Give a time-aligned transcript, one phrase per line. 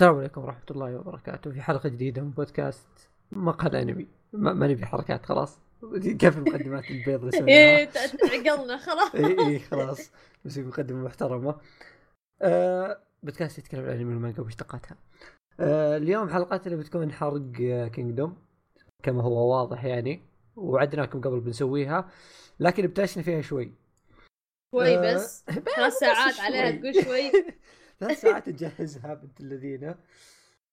[0.00, 1.50] السلام عليكم ورحمة الله وبركاته.
[1.50, 2.88] في حلقة جديدة من بودكاست
[3.32, 5.58] مقهى انمي ما, ما نبي حركات خلاص.
[6.18, 9.14] كيف المقدمات البيض اللي إيه سويناها عقلنا خلاص.
[9.14, 10.10] اي اي خلاص.
[10.46, 11.54] نسوي مقدمة محترمة.
[12.42, 14.96] آه بودكاست يتكلم عن الأنمي والمانجا ومشتقاتها
[15.60, 17.42] آه اليوم حلقتنا بتكون حرق
[17.92, 18.36] كينجدوم
[19.02, 20.22] كما هو واضح يعني
[20.56, 22.10] وعدناكم قبل بنسويها
[22.60, 23.72] لكن ابتلشنا فيها شوي.
[24.74, 25.44] شوي آه، بس.
[25.76, 26.40] ثلاث ساعات.
[26.40, 27.32] عليها تقول شوي.
[28.00, 29.94] ثلاث ساعات نجهزها بنت الذين.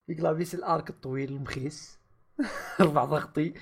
[0.08, 1.98] يقلع بيس الارك الطويل المخيس.
[2.80, 3.54] أربع ضغطي.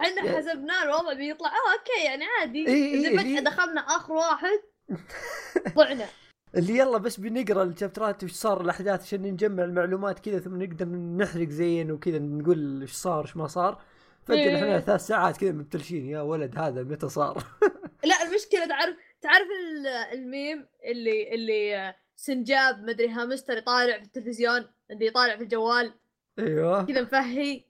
[0.00, 1.48] إحنا حسبناه الوضع بيطلع.
[1.48, 2.66] آه أوكي يعني عادي.
[2.66, 4.60] إيه، إيه، فجأة اللي- دخلنا آخر واحد
[5.76, 6.06] ضعنا
[6.54, 11.48] اللي يلا بس بنقرأ الشابترات وش صار الأحداث عشان نجمع المعلومات كذا ثم نقدر نحرق
[11.48, 13.82] زين وكذا نقول إيش صار إيش ما صار.
[14.26, 14.56] فجأة إيه.
[14.56, 16.06] إحنا ثلاث ساعات كذا مبتلشين.
[16.06, 17.44] يا ولد هذا متى صار؟
[18.04, 19.86] لا المشكلة تعرف تعرف ال-
[20.18, 25.94] الميم اللي اللي سنجاب مدري هامستر يطالع في التلفزيون اللي يطالع في الجوال.
[26.38, 26.84] أيوه.
[26.84, 27.64] كذا مفهي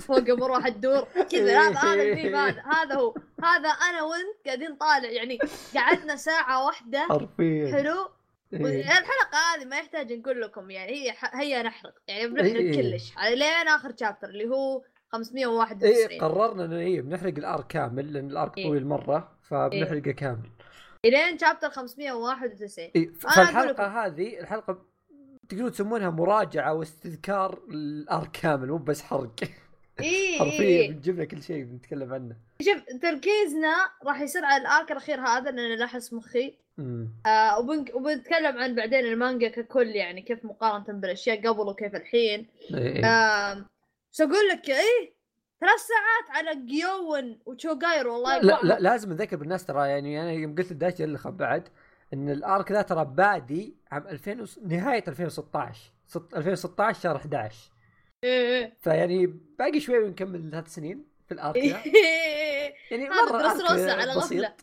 [0.00, 3.14] فوق مروحة تدور كذا هذا هذا هذا هذا هو.
[3.42, 5.38] هذا أنا وأنت قاعدين طالع يعني
[5.74, 6.98] قعدنا ساعة واحدة.
[6.98, 7.72] حرفيا.
[7.72, 8.08] حلو؟
[8.52, 8.80] إيه.
[8.80, 12.92] الحلقة هذه ما يحتاج نقول لكم يعني هي هيا نحرق يعني بنحرق إيه.
[12.92, 13.12] كلش.
[13.16, 18.30] على لين آخر شابتر اللي هو إيه 591 قررنا ان إيه بنحرق الارك كامل لأن
[18.30, 18.68] الارك إيه.
[18.68, 20.50] طويل مرة فبنحرقه كامل.
[21.04, 23.82] إلين شابتر 591 إيه فالحلقة لكم.
[23.82, 24.86] هذه الحلقة
[25.48, 29.34] تقدرون تسمونها مراجعة واستذكار الارك كامل مو بس حرق.
[30.00, 32.36] اي حرفيا اي بنجيب لك كل شيء بنتكلم عنه.
[32.62, 33.74] شوف تركيزنا
[34.06, 36.54] راح يصير على الأرك الأخير هذا لأن لحس مخي.
[37.26, 37.84] آه وبن...
[37.94, 42.46] وبنتكلم عن بعدين المانجا ككل يعني كيف مقارنة بالأشياء قبل وكيف الحين.
[42.74, 43.04] إيه.
[43.04, 43.64] آه
[44.12, 45.21] بس أقول لك إيه؟
[45.62, 48.60] ثلاث ساعات على جيون وتشوغايرو والله لا.
[48.62, 51.68] لا لازم نذكر بالناس ترى يعني أنا يوم قلت لدايتش اللخ بعد
[52.12, 54.58] إن الأرك ذا ترى بادي عام 2000 وس...
[54.58, 56.34] نهاية 2016 ست...
[56.34, 57.70] 2016 شهر 11
[58.24, 58.76] إيه.
[58.80, 59.26] فيعني
[59.58, 61.62] باقي شوي ونكمل ثلاث سنين في الأرك ذا.
[62.90, 64.22] يعني مرة درسروسا الارك على بسيط.
[64.24, 64.54] غفلة.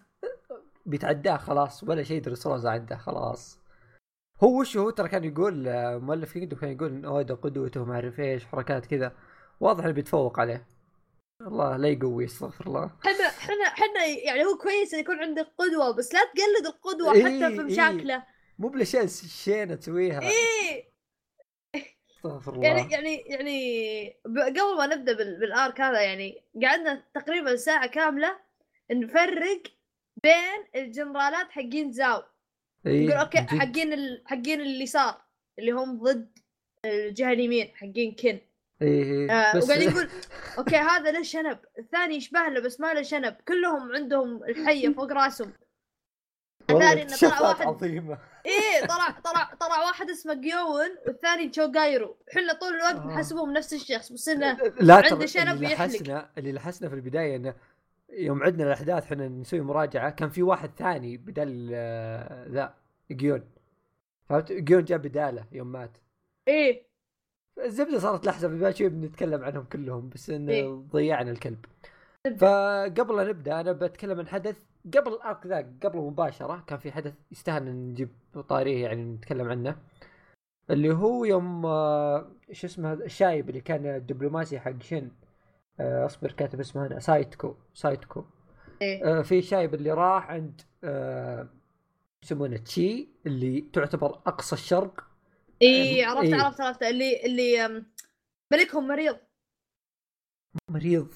[0.86, 3.60] بيتعداه خلاص ولا شيء درسروزا عداه خلاص.
[4.44, 5.64] هو وش هو؟ ترى كان يقول
[6.00, 9.12] مؤلف كينجدو كان يقول إن اودا قدوته ما أعرف إيش حركات كذا.
[9.60, 10.79] واضح إنه بيتفوق عليه.
[11.42, 12.86] الله لا يقوي استغفر الله.
[13.06, 17.24] إحنا إحنا إحنا يعني هو كويس ان يكون عندك قدوة بس لا تقلد القدوة إيه،
[17.24, 17.62] حتى في إيه.
[17.62, 18.24] مشاكله.
[18.60, 20.22] مو بالأشياء الشينة تسويها.
[20.22, 20.90] إيه.
[22.18, 22.68] استغفر الله.
[22.68, 28.40] يعني يعني يعني قبل ما نبدأ بال- بالآرك هذا يعني قعدنا تقريبا ساعة كاملة
[28.92, 29.64] نفرق
[30.24, 32.24] بين الجنرالات حقين زاو.
[32.86, 33.38] إيه نقول أوكي.
[33.38, 34.24] حقين ال...
[34.26, 35.22] حقين اليسار
[35.60, 36.40] اللي هم ضد
[36.86, 38.40] الجهة اليمين حقين كن.
[38.82, 39.32] إيه إيه.
[39.32, 40.10] آه بس وقاعدين يقول
[40.58, 41.60] أوكي هذا له شنب.
[41.80, 43.36] الثاني يشبه له بس ما له شنب.
[43.48, 45.54] كلهم عندهم الحية فوق راسهم.
[46.70, 52.18] والله الثاني إنه طلع واحد عظيمه إيه طلع طلع طلع واحد اسمه جيون والثاني تشوغايرو
[52.32, 53.08] إحنا طول الوقت آه.
[53.08, 55.68] نحسبهم نفس الشخص بس إنه لا عنده شنب اللي.
[55.68, 57.54] لحسنا اللي لحسنا في البداية إنه
[58.10, 62.74] يوم عدنا الأحداث إحنا نسوي مراجعة كان في واحد ثاني بدل آه، ذا
[63.12, 63.50] جيون.
[64.30, 65.98] فهمت؟ جيون جاء بدالة يوم مات.
[66.48, 66.89] إيه.
[67.66, 70.84] الزبدة صارت لحظة شوي بنتكلم عنهم كلهم بس انه إيه.
[70.92, 71.66] ضيعنا الكلب.
[72.38, 74.56] فقبل لا نبدأ أنا بتكلم عن حدث
[74.98, 78.10] قبل ال arc ذا قبل مباشرة كان في حدث يستاهل نجيب
[78.50, 79.76] طاريه يعني نتكلم عنه.
[80.70, 85.12] اللي هو يوم آه، شو اسمه الشايب اللي كان الدبلوماسي حق شن
[85.80, 88.24] آه، أصبر كاتب اسمه هنا سايتكو سايتكو.
[88.82, 89.06] إيه.
[89.06, 90.62] آه، في شايب اللي راح عند
[92.24, 95.09] يسمونه تشي اللي تعتبر أقصى الشرق.
[95.62, 96.42] إيه عرفت إيه.
[96.42, 96.84] عرفت عرفت.
[96.84, 97.84] اللي اللي
[98.54, 99.18] ملكهم مريض.
[100.72, 101.14] مريض.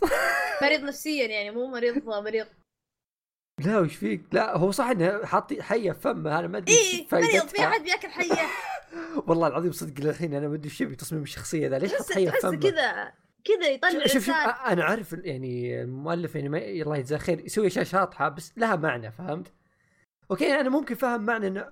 [0.61, 2.47] مريض نفسيا يعني مو مريض مريض.
[3.65, 7.07] لا وش فيك؟ لا هو صح إنه حاط حية في فمه أنا ما أدري إيه
[7.11, 7.63] مريض في.
[7.63, 8.47] أحد بيأكل حية؟
[9.27, 12.39] والله العظيم صدق للحين أنا ما أدري يبي تصميم الشخصية ذا ليش حط حية في
[12.39, 14.29] فمه؟ كذا كذا يطلع شوف شوف,
[14.67, 19.11] أنا عارف يعني المؤلف يعني ما الله يجزاه خير يسوي أشياء شاطحة بس لها معنى
[19.11, 19.53] فهمت؟
[20.31, 21.71] أوكي أنا ممكن فاهم معنى إنه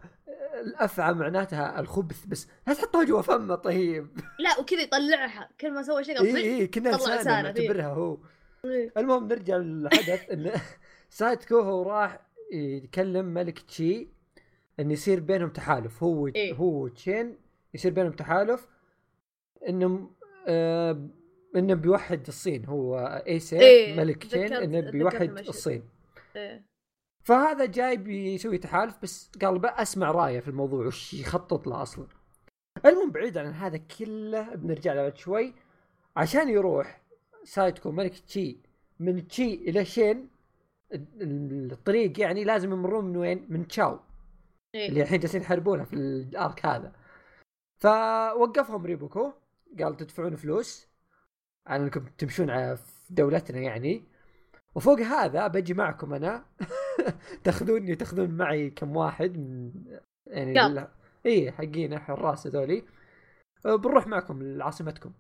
[0.62, 4.08] الأفعى معناتها الخبث بس لا تحطها جوا فمه طيب
[4.40, 7.42] لا وكذا يطلعها كل ما سوى شيء اي اي كنا لسانه إيه.
[7.42, 8.18] نعتبرها هو
[8.66, 8.92] إيه.
[8.98, 10.54] المهم نرجع للحدث انه
[11.10, 12.20] سايتكو هو راح
[12.54, 14.08] يكلم ملك تشي
[14.80, 16.54] انه يصير بينهم تحالف هو إيه.
[16.54, 17.38] هو وتشين
[17.74, 18.68] يصير بينهم تحالف
[19.68, 20.10] انه
[20.48, 21.08] آه
[21.56, 22.98] إنه بيوحد الصين هو
[23.28, 25.40] إيسي إيه، ملك تشين إنه بيوحد.
[25.40, 25.84] الصين
[26.36, 26.71] إيه.
[27.24, 32.08] فهذا جاي بيسوي تحالف بس قال بقى أسمع رأيه في الموضوع وش يخطط له أصلا.
[32.86, 35.54] المهم بعيد عن هذا كله بنرجع له بعد شوي
[36.18, 37.02] عشان يروح
[37.44, 38.58] سايتكو ملك تشي
[39.00, 40.30] من تشي إلى شين
[40.94, 44.00] ال- الطريق يعني لازم يمرون من وين؟ من تشاو.
[44.76, 44.90] إيه.
[44.90, 46.92] اللي الحين جالسين يحاربونها في الأرك هذا.
[47.82, 49.32] فوقفهم ريبوكو
[49.80, 50.88] قال تدفعون فلوس
[51.68, 54.04] على إنكم تمشون على في دولتنا يعني.
[54.76, 56.46] وفوق هذا بجي معكم أنا.
[57.44, 59.72] تاخذوني تاخذون معي كم واحد من
[60.28, 60.88] يعني
[61.26, 62.84] اي حقين حراس هذولي.
[63.66, 65.14] أه، بنروح معكم لعاصمتكم.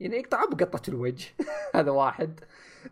[0.00, 1.28] يعني يقطع بقطة الوجه.
[1.76, 2.40] هذا واحد.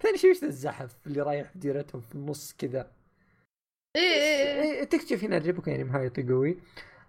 [0.00, 2.90] ثاني شيء وش الزحف اللي رايح ديرتهم في النص كذا؟
[3.96, 4.62] إيه إيه إيه.
[4.62, 6.58] إيه، تكتشف هنا ريبوكو يعني مهايطي قوي.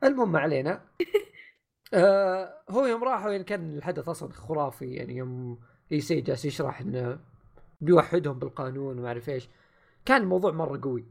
[0.03, 0.81] المهم ما علينا.
[1.93, 4.93] آه هو يوم راحوا يعني كان الحدث أصلا؟ خرافي.
[4.93, 5.59] يعني يوم
[5.91, 7.19] ايسي جالس يشرح إنه
[7.81, 9.49] بيوحدهم بالقانون وما أعرف إيش.
[10.05, 11.05] كان الموضوع مرة قوي.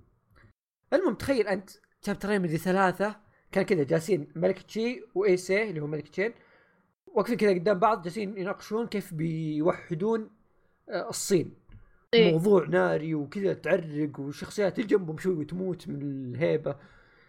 [0.92, 1.70] المهم تخيل أنت
[2.06, 3.16] شابترين مدري ثلاثة
[3.52, 6.34] كان كذا جالسين ملك تشي وايسي اللي هو ملك تشين.
[7.06, 10.30] واقفين كذا قدام بعض جالسين يناقشون كيف بيوحدون
[10.88, 11.54] آه، الصين.
[12.14, 12.32] إيه.
[12.32, 16.76] موضوع ناري وكذا تعرق وشخصيات اللي جنبهم شوي وتموت من الهيبة.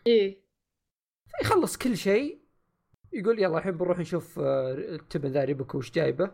[0.08, 0.42] إيه.
[1.42, 2.42] يخلص كل شيء
[3.14, 6.32] يقول يلا الحين بنروح نشوف آه، التبن ذا ريبوكو وش جايبه.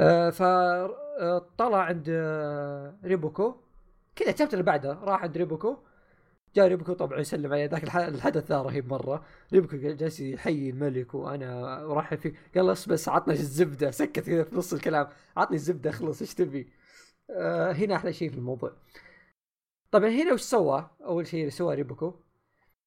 [0.00, 3.61] آه، فطلع عند آه، ريبوكو
[4.16, 5.76] كذا ال chapter اللي بعده راح عند ريبوكو.
[6.54, 9.24] جاء ريبوكو طبعا يسلم عليه ذاك الح- الحدث ذا رهيب مرة.
[9.52, 13.90] ريبوكو جالس يحيي الملك وأنا ارحب فيه قال له بس عطنا الزبدة.
[13.90, 15.08] سكت كذا في نص الكلام.
[15.36, 16.72] عطني الزبدة اخلص إيش تبي؟
[17.30, 18.72] آه، هنا أحلى شيء في الموضوع.
[19.90, 22.14] طبعا هنا وش سوى؟ أول شيء سواه ريبوكو.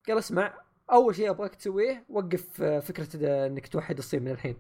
[0.08, 0.54] قال اسمع
[0.92, 4.56] أول شيء أبغاك تسويه وقف آه، فكرة ده إنك توحد الصين من الحين.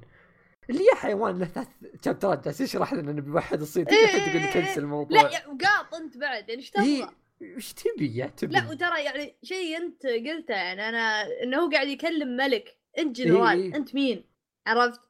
[0.69, 1.67] اللي يا حيوان له ثلاث
[2.05, 4.77] شابترات جالس يشرح لنا انه بيوحد الصين إيه، تقول لي إيه، cancel إيه.
[4.77, 7.15] الموضوع لا وقاط أنت بعد يعني إيش إيه، تبغى؟
[7.55, 11.87] وش تبي يا تبي لا وترى يعني شيء أنت قلته يعني أنا إنه هو قاعد
[11.87, 13.75] يكلم ملك انت جنرال إيه.
[13.75, 14.23] أنت مين؟
[14.67, 15.01] عرفت؟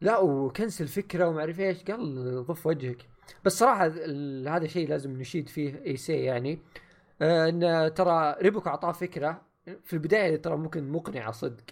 [0.00, 3.08] لا و cancel فكرة وما أعرف إيش قال ضف وجهك
[3.44, 3.86] بس صراحة
[4.56, 6.58] هذا شيء لازم نشيد فيه ايسي يعني
[7.22, 9.50] آه إن ترى ريبوكو أعطاه فكرة
[9.84, 11.64] في البداية ترى ممكن مقنعة صدق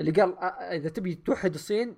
[0.00, 1.96] اللي قال آه، إذا تبي توحد الصين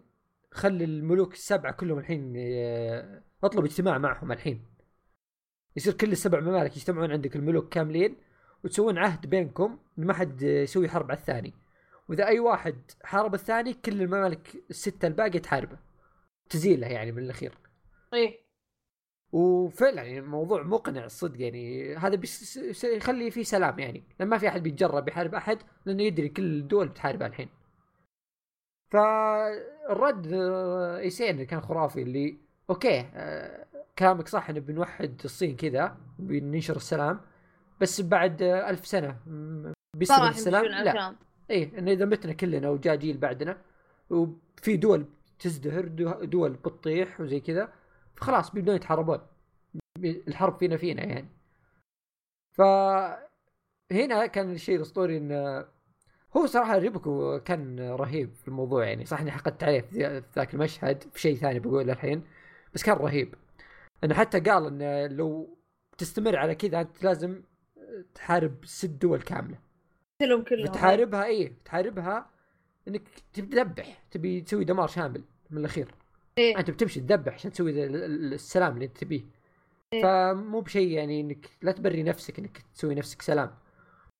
[0.54, 4.64] خلي الملوك السبعة كلهم الحين آه، اطلب اجتماع معهم الحين.
[5.76, 8.16] يصير كل السبع ممالك يجتمعون عندك الملوك كاملين
[8.64, 11.52] وتسوون عهد بينكم ان ما حد يسوي حرب على الثاني.
[12.08, 15.78] وإذا أي واحد حارب الثاني كل الممالك الستة الباقية تحاربه.
[16.50, 17.58] تزيله يعني من الأخير.
[18.14, 18.44] إيه.
[19.32, 21.94] وفعلا يعني الموضوع مقنع الصدق يعني.
[21.96, 24.02] هذا بيس- س- يخلي فيه سلام يعني.
[24.20, 27.48] لأن ما في أحد بيتجرأ يحارب أحد لأنه يدري كل الدول بتحاربه الحين.
[28.90, 32.38] فالرد آه، اي سي كان خرافي اللي
[32.70, 33.66] okay آه،
[33.98, 37.20] كلامك صح انه بنوحد الصين كذا بننشر السلام
[37.80, 39.16] بس بعد آه، ألف سنة
[40.02, 41.14] صراحة السلام؟ لا.
[41.50, 43.58] إيه انه إذا متنا كلنا وجاء جيل بعدنا
[44.10, 45.06] وفي دول
[45.38, 47.72] تزدهر دو- دول بتطيح وزي كذا
[48.14, 49.18] فخلاص بيبدون يتحاربون.
[50.04, 51.28] الحرب فينا فينا يعني.
[52.52, 52.60] ف
[53.92, 55.66] هنا كان الشيء الأسطوري انه
[56.36, 59.04] هو صراحة ريبوكو كان رهيب في الموضوع يعني.
[59.04, 62.22] صح إني حقدت عليه في ذا- في ذاك المشهد في شيء ثاني بقوله الحين
[62.74, 63.34] بس كان رهيب.
[64.04, 65.58] إنه حتى قال إنه لو
[65.98, 67.42] تستمر على كذا أنت لازم
[68.14, 69.58] تحارب ست دول كاملة.
[70.20, 70.64] كلهم كلهم.
[70.70, 72.30] بتحاربها إيه بتحاربها
[72.88, 73.02] إنك
[73.32, 75.94] تبي تذبح تبي تسوي دمار شامل من الأخير.
[76.38, 76.58] إيه.
[76.58, 79.22] أنت بتمشي تذبح عشان تسوي السلام اللي أنت تبيه.
[79.92, 80.02] إيه.
[80.02, 83.50] فمو بشيء يعني إنك لا تبري نفسك إنك تسوي نفسك سلام.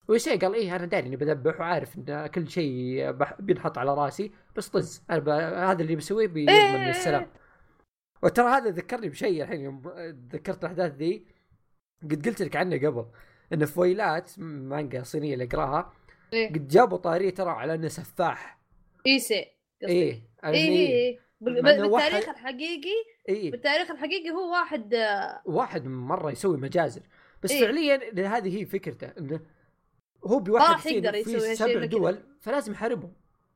[0.09, 4.33] ويسي قال إيه أنا داري إني بذبح وعارف إن كل شيء بينحط على رأسي.
[4.57, 5.29] بس طز أنا ب...
[5.29, 6.91] هذا اللي بسويه بيضمن إيه.
[6.91, 7.27] السلام.
[8.23, 9.83] وترى هذا ذكرني بشيء الحين يوم
[10.33, 11.27] ذكرت الأحداث ذي.
[12.03, 13.07] قد قلت لك عنه قبل
[13.53, 15.93] انه في ويلات مانجا صينية اللي أقراها
[16.33, 16.49] إيه.
[16.49, 18.59] قد جابوا طارية ترى على إنه سفاح.
[19.07, 19.47] ايسي
[19.83, 19.93] قصدي.
[19.93, 22.95] إيه إيه بالتاريخ الحقيقي
[23.29, 27.03] إيه بالتاريخ الحقيقي هو واحد آه، واحد مرة يسوي مجازر.
[27.43, 27.61] بس إيه.
[27.61, 29.41] فعليا هذه هي فكرته إنه
[30.27, 31.85] هو بواحد في سبع.
[31.85, 33.13] دول فلازم يحاربهم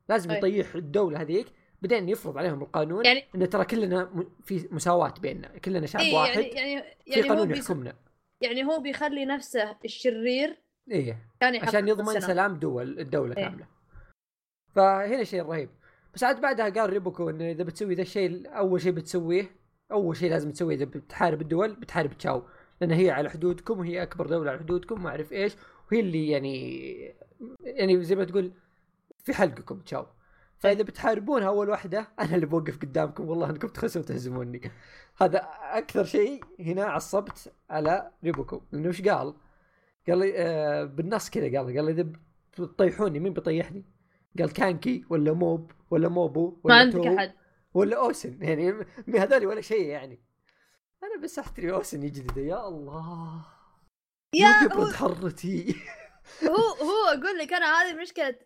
[0.09, 0.31] لازم.
[0.31, 1.47] يطيح الدولة هذيك
[1.83, 6.39] بعدين يفرض عليهم القانون يعني إنه ترى كلنا في مساواة بيننا كلنا شعب إيه واحد
[6.39, 7.57] يعني يعني في يعني هو قانون.
[7.57, 7.95] يحكمنا
[8.41, 10.57] يعني هو بيخلي نفسه الشرير
[10.91, 12.27] إيه عشان يضمن السلام.
[12.27, 13.45] سلام دول الدولة إيه.
[13.45, 13.67] كاملة
[14.75, 15.71] فهنا شيء رهيب
[16.15, 19.51] بس عاد بعدها قال ريبوكو إنه إذا بتسوي ذا الشيء أول شيء بتسويه
[19.93, 22.43] أول شيء لازم تسويه إذا بتحارب الدول بتحارب تشاو
[22.81, 25.57] لأن هي على حدودكم وهي أكبر دولة على حدودكم ما أعرف إيش
[25.93, 26.95] وهي اللي يعني
[27.61, 28.53] يعني زي ما تقول
[29.25, 30.07] في حلقكم تشاو.
[30.59, 34.71] فإذا بتحاربونها أول واحدة أنا اللي بوقف قدامكم والله أنكم تخسوا وتهزموني.
[35.21, 38.63] هذا أكثر شيء هنا عصبت على ريبوكو.
[38.73, 39.35] لأنه إيش قال؟
[40.09, 42.13] قال لي آه بالنص كذا قال قال لي إذا
[42.59, 43.85] بتطيحوني مين بيطيحني؟
[44.39, 47.33] قال كانكي ولا موب ولا موبو ولا ما عندك أحد.
[47.75, 48.43] ولا أوسن.
[48.43, 48.75] يعني
[49.15, 50.21] هذول ولا شيء يعني.
[51.03, 53.58] أنا بس أحتري أوسن يجلد يا الله.
[54.35, 55.77] يا هو, برد حرتي
[56.45, 56.57] هو
[56.89, 58.39] هو أقول لك أنا هذه مشكلة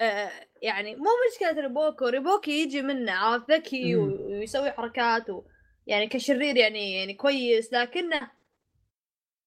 [0.00, 0.30] آه
[0.62, 3.96] يعني مو مشكلة ريبوكو ريبوكي يجي منه عارف ذكي.
[3.96, 5.42] ويسوي حركات و
[5.86, 8.30] يعني كشرير يعني يعني كويس لكنه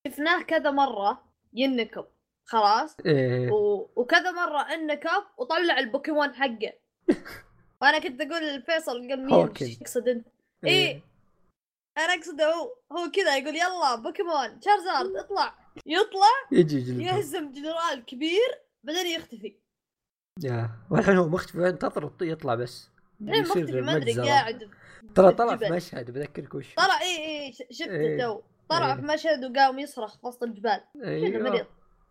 [0.08, 1.24] شفناه كذا مرة
[1.54, 2.06] ينكب
[2.46, 3.52] خلاص؟ إيه.
[3.52, 3.90] و...
[3.96, 6.74] وكذا مرة انكب وطلع البوكيمون حقه.
[7.82, 9.54] وأنا كنت أقول لفيصل قال مين.
[9.62, 10.28] إيش تقصد أنت؟
[10.64, 11.02] إيه.
[11.98, 15.63] أنا اقصد هو هو كذا يقول يلا بوكيمون شارزارد اطلع.
[15.86, 19.56] يطلع يجي يجلد يهزم جنرال كبير بعدين يختفي
[20.44, 22.90] يا والحين هو مختفي انتظر يطلع بس
[23.22, 24.14] يصير مختفي ما أدري.
[24.14, 24.70] قاعد
[25.16, 25.70] ترى طلع في.
[25.70, 28.22] مشهد بذكرك وش طلع اي اي ش- شفته إيه.
[28.22, 28.96] تو طلع إيه.
[28.96, 31.50] في مشهد وقام يصرخ في وسط الجبال أيوه.
[31.50, 31.66] مريض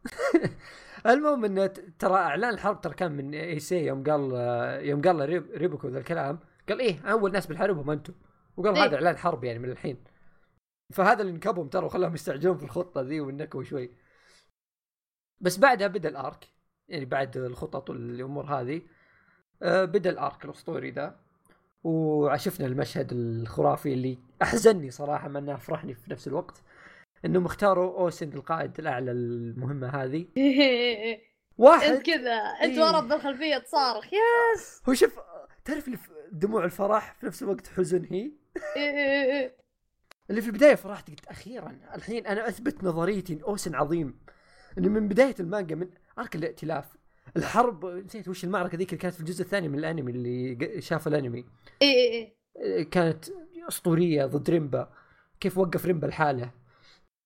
[1.06, 1.66] المهم انه
[1.98, 4.20] ترى إعلان الحرب ترى كان من اي سي يوم قال
[4.86, 6.38] يوم قال ريب ريبوكو ذا الكلام
[6.68, 8.12] قال إيه أول ناس بالحرب هم أنتم
[8.56, 8.84] وقال إيه.
[8.84, 10.04] هذا إعلان حرب يعني من الحين
[10.92, 13.90] فهذا اللي نكبهم ترى وخلاهم يستعجلون في الخطة ذي والنكو شوي.
[15.40, 16.48] بس بعدها بدأ ال arc.
[16.88, 18.82] يعني بعد الخطط والامور هذه.
[19.62, 21.20] آه، بدأ ال arc الأسطوري ذا.
[21.84, 26.62] وشفنا المشهد الخرافي اللي أحزنني صراحة مع إنه أفرحني في نفس الوقت.
[27.24, 30.26] إنهم اختاروا أوسن القائد الأعلى المهمة هذه.
[31.58, 32.34] واحد إنت كذا.
[32.34, 32.84] إنت إيه.
[32.84, 34.04] ورا بالخلفية تصارخ.
[34.04, 34.82] يس.
[34.88, 35.18] هو شوف
[35.64, 35.90] تعرف
[36.32, 38.32] دموع الفرح في نفس الوقت حزن هي؟
[38.76, 39.61] إيه إيه.
[40.30, 44.18] اللي في البداية فرحت قلت أخيرا الحين أنا أثبت نظريتي إن أوسن عظيم.
[44.78, 46.96] إنه من بداية المانجا من أرك الائتلاف
[47.36, 51.44] الحرب نسيت وش المعركة ذيك اللي كانت في الجزء الثاني من الأنمي اللي شاف الأنمي.
[51.82, 53.24] إيه إيه إيه كانت
[53.68, 54.92] أسطورية ضد ريمبا.
[55.40, 56.50] كيف وقف ريمبا لحاله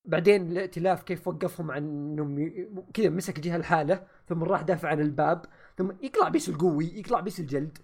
[0.05, 5.45] بعدين الائتلاف كيف وقفهم عن إنهم كذا مسك جهة لحاله ثم راح دافع عن الباب
[5.77, 7.77] ثم يقلع بيس القوي يقلع بيس الجلد.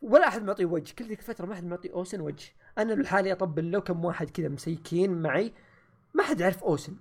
[0.00, 0.94] ولا أحد معطيه وجه.
[0.94, 2.52] كل ذيك الفترة ما حد معطي أوسن وجه.
[2.78, 5.52] أنا لحالي أطبل له كم واحد كذا مسيكين معي
[6.14, 6.96] ما حد يعرف أوسن.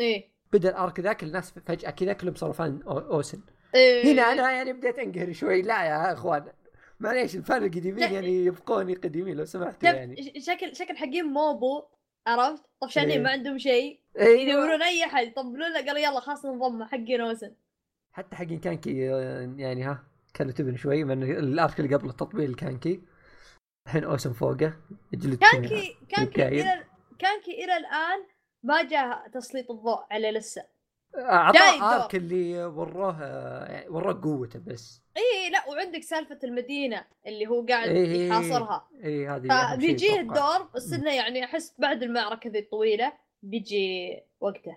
[0.00, 0.30] إيه.
[0.52, 3.40] بدأ ال arc ذاك الناس فجأة كذا كلهم صاروا fan أوسن.
[3.74, 4.12] إيه.
[4.12, 5.62] هنا أنا يعني بديت أنقهر شوي.
[5.62, 6.44] لا يا أخوان
[7.00, 10.40] معليش ال fan القديمين يعني يبقوني قديمين لو شوف يعني.
[10.40, 11.84] شكل شكل حقين موبو
[12.26, 13.18] عرفت؟ طفشانين إيه.
[13.18, 14.00] ما عندهم شيء.
[14.18, 15.26] أيوه يدورون أي أحد.
[15.26, 17.52] يطبلون له قالوا يلا خلاص ننضم حقين أوسن.
[18.12, 18.98] حتى حقين كانكي
[19.56, 23.00] يعني ها كانوا تبن شوي من ال arc اللي قبل التطبيل الكانكي
[23.86, 24.74] الحين اوسن فوقه
[25.12, 26.48] يجلد كانكي كانكي.
[26.48, 26.84] إلى
[27.18, 28.26] كانكي إلى الآن
[28.62, 30.62] ما جاء تسليط الضوء عليه لسه
[31.16, 32.02] جاي اعطاه.
[32.04, 37.88] آرك اللي وروه آه، وروه قوته بس إي لا وعندك سالفة المدينة اللي هو قاعد
[37.88, 38.28] إيه.
[38.28, 40.20] يحاصرها إي هذه فبيجيه.
[40.20, 44.76] الدور بس إنه يعني أحس بعد المعركة ذي الطويلة بيجي وقته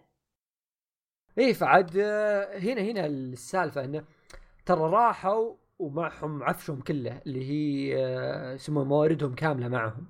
[1.38, 4.06] إي فعاد آه، هنا هنا السالفة إنه
[4.66, 5.56] ترى راحوا
[5.86, 10.06] ومعهم عفشهم كله اللي هي آه، اسمه مواردهم كاملة معهم.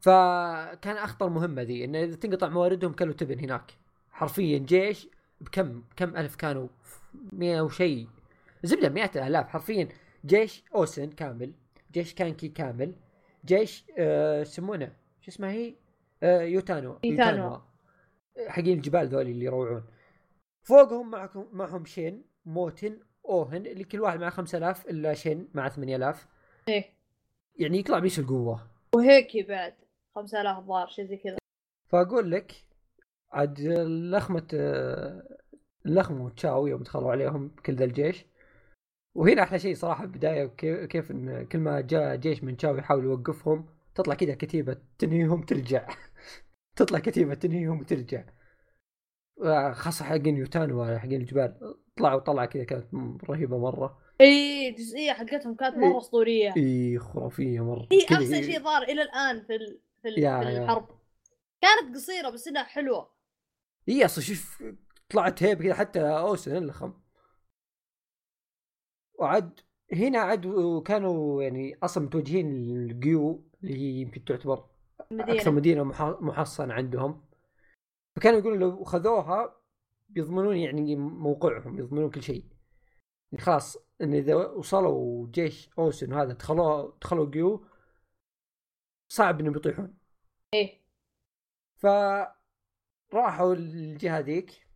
[0.00, 3.72] فكان أخطر مهمة ذي انه إذا تنقطع مواردهم كانوا تبن هناك.
[4.10, 5.08] حرفيا جيش
[5.40, 6.68] بكم كم ألف كانوا؟
[7.32, 8.08] 100 وشيء
[8.62, 9.88] زبدة مئات الالاف حرفيا
[10.26, 11.52] جيش أوسن كامل
[11.92, 12.94] جيش كانكي كامل
[13.44, 15.74] جيش آه يسمونه شو اسمها هي؟
[16.22, 17.60] آه يوتانو يوتانو.
[18.48, 19.84] حقين الجبال ذولي اللي يروعون.
[20.62, 26.26] فوقهم معكم معهم شين موتن اوهن اللي كل واحد معه 5000 إلا شين مع 8000
[26.68, 26.84] إيه.
[27.58, 28.66] يعني يطلع بيس القوة.
[28.94, 29.74] وهيك بعد
[30.14, 31.38] 5000 ضار شيء زي كذا.
[31.86, 32.52] فأقول لك
[33.32, 35.38] عاد لخمة آه،
[35.84, 38.24] لخموا تشاو يوم دخلوا عليهم كل ذا الجيش.
[39.14, 40.46] وهنا أحلى شيء صراحة البدايه
[40.86, 45.88] كيف, إن كل ما جاء جيش من تشاو يحاول يوقفهم تطلع كذا كتيبة تنهيهم ترجع.
[46.76, 48.24] تطلع كتيبة تنهيهم وترجع.
[49.72, 51.74] خاصة حقين يوتانو حقين الجبال.
[51.96, 52.86] طلعوا طلعه كذا كانت
[53.30, 53.98] رهيبة مرة.
[54.20, 55.76] إي الجزئيه حقتهم كانت.
[55.76, 56.54] مرة أسطورية.
[56.56, 57.86] إي خرافية مرة.
[57.92, 59.80] هي كذا- أحسن شيء ظهر إلى الآن في ال...
[60.02, 60.18] في, ال...
[60.18, 60.62] يا- في يا.
[60.64, 60.88] الحرب.
[61.60, 63.10] كانت قصيرة بس إنها حلوة.
[63.88, 64.62] إي أصلا شوف
[65.10, 66.92] طلعت هيب كذا حتى أوسن اللخم
[69.14, 69.60] وعد
[69.92, 70.46] هنا عد
[70.86, 74.64] كانوا يعني أصلا متوجهين للقيو اللي هي يمكن تعتبر
[75.12, 75.38] المدينة.
[75.38, 77.27] أكثر مدينة مح- محصنه عندهم.
[78.18, 79.62] فكانوا يقولون لو خذوها
[80.08, 82.44] بيضمنون يعني موقعهم يضمنون كل شيء.
[83.32, 87.66] يعني خلاص إن إذا وصلوا جيش أوسن هذا دخلوا دخلوا قيو
[89.08, 89.98] صعب إنهم يطيحون.
[90.54, 90.84] إيه.
[91.76, 94.66] فراحوا الجهه ذيك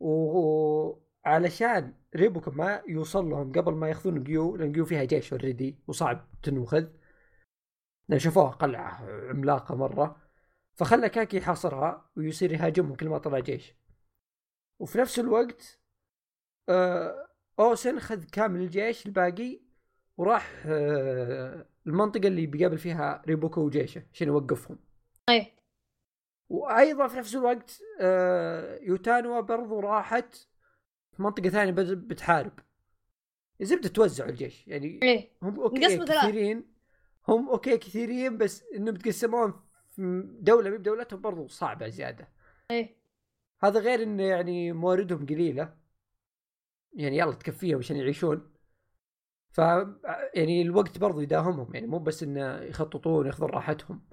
[0.00, 6.28] وعلشان ريبوكو ما يوصل لهم قبل ما ياخذون جيو لأن جيو فيها جيش already وصعب
[6.42, 6.86] تنوخذ.
[8.08, 10.29] لأن شافوها قلعة عملاقة مرة.
[10.80, 13.74] فخلى كانكي يحاصرها ويصير يهاجمهم كل ما طلع جيش.
[14.78, 15.80] وفي نفس الوقت
[16.68, 19.60] آه، أوسن خذ كامل الجيش الباقي
[20.16, 24.78] وراح آه، المنطقة اللي بيقابل فيها ريبوكو وجيشه عشان يوقفهم.
[25.28, 25.56] إيه
[26.48, 30.34] وأيضا في نفس الوقت آه، يوتانوا برضو راحت
[31.12, 32.52] في منطقة ثانية بتحارب.
[33.60, 34.68] زبدة توزعوا الجيش.
[34.68, 35.30] يعني إيه.
[35.42, 35.98] هم okay.
[35.98, 36.74] كثيرين
[37.28, 39.58] هم okay كثيرين بس إنهم يتقسمون في
[40.40, 42.28] دولة بدولتهم برضو صعبة زيادة.
[42.70, 42.96] إيه.
[43.62, 45.76] هذا غير انه يعني مواردهم قليلة.
[46.92, 48.52] يعني يلا تكفيهم عشان يعيشون.
[49.50, 49.58] ف
[50.34, 51.74] يعني الوقت برضو يداهمهم.
[51.74, 54.10] يعني مو بس انه يخططون ياخذون راحتهم.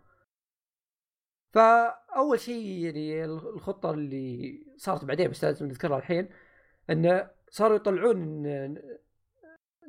[1.53, 6.29] فاول شيء يعني الخطة اللي صارت بعدين بس لازم نذكرها الحين
[6.89, 8.43] انه صاروا يطلعون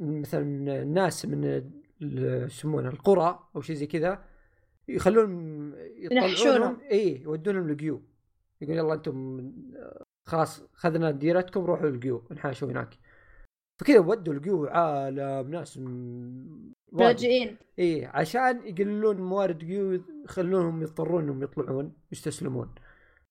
[0.01, 0.43] مثلا
[0.83, 4.25] الناس من ال- يسمونه القرى أو شيء زي كذا
[4.89, 6.81] يخلون يطلعونهم ينحشونهم.
[6.81, 8.03] إي يودونهم القيو
[8.61, 9.53] يقول يلا أنتم
[10.27, 12.95] خلاص خذنا ديرتكم روحوا القيو انحاشوا هناك.
[13.81, 15.81] فكذا ودوا القيو عالم ناس.
[16.93, 22.75] لاجئين إيه عشان يقللون موارد قيو يخلونهم يضطرون إنهم يطلعون يستسلمون.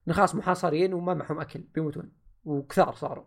[0.10, 2.12] خلاص محاصرين وما معهم أكل بيموتون.
[2.46, 3.26] وكثار صاروا.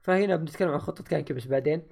[0.00, 1.82] فهنا بنتكلم عن خطة كانكي بس بعدين.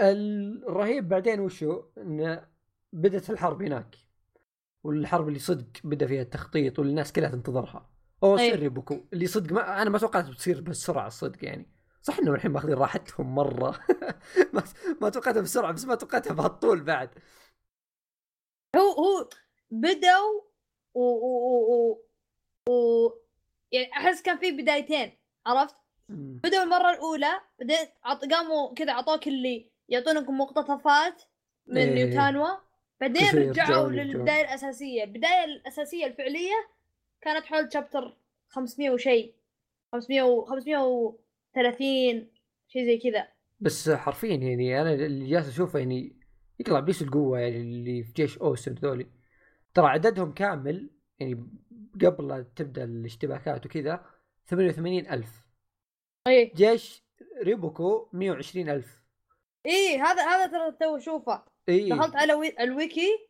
[0.00, 2.48] الرهيب بعدين وشو؟ إنه
[2.92, 3.96] بدت الحرب هناك
[4.84, 7.90] والحرب اللي صدق بدأ فيها التخطيط والناس كلها تنتظرها.
[8.22, 8.50] أو أي.
[8.50, 9.00] سري بوكو.
[9.12, 11.66] اللي صدق ما أنا ما توقعت بتصير بهالسرعه الصدق يعني.
[12.02, 13.80] صح إنهم الحين ماخذين راحتهم مرة.
[14.54, 14.62] ما
[15.00, 17.10] ما توقعتها بسرعة بس ما توقعتها بهالطول بعد.
[18.76, 19.28] هو هو
[19.70, 20.40] بدوا
[20.94, 21.36] و, و,
[21.72, 22.04] و,
[22.72, 23.10] و,
[23.72, 25.76] يعني أحس كان في بدايتين عرفت؟
[26.08, 28.24] بدوا المرة الأولى بعدين عط...
[28.24, 31.22] قاموا كذا عطوك اللي يعطونكم مقتطفات
[31.66, 31.94] من إيه.
[31.94, 32.69] نيوتانوا.
[33.00, 33.88] بعدين رجعوا.
[33.88, 36.68] للبداية الأساسية، البداية الأساسية الفعلية
[37.20, 38.16] كانت حول شابتر
[38.48, 39.34] 500 وشيء.
[39.92, 42.30] 500 و 530
[42.68, 43.28] شيء زي كذا.
[43.60, 46.16] بس حرفيا يعني أنا اللي جالس أشوفه يعني
[46.60, 49.06] يطلع بيس القوة يعني اللي في جيش اوسن ذولي.
[49.74, 51.48] ترى عددهم كامل يعني
[52.04, 54.04] قبل لا تبدأ الاشتباكات وكذا
[54.46, 55.46] 88 ألف.
[56.26, 56.54] إيه.
[56.54, 57.04] جيش
[57.42, 59.00] ريبوكو 120 ألف.
[59.66, 62.54] إيه هذا هذا ترى تو اشوفه اي دخلت على وي...
[62.60, 63.28] الويكي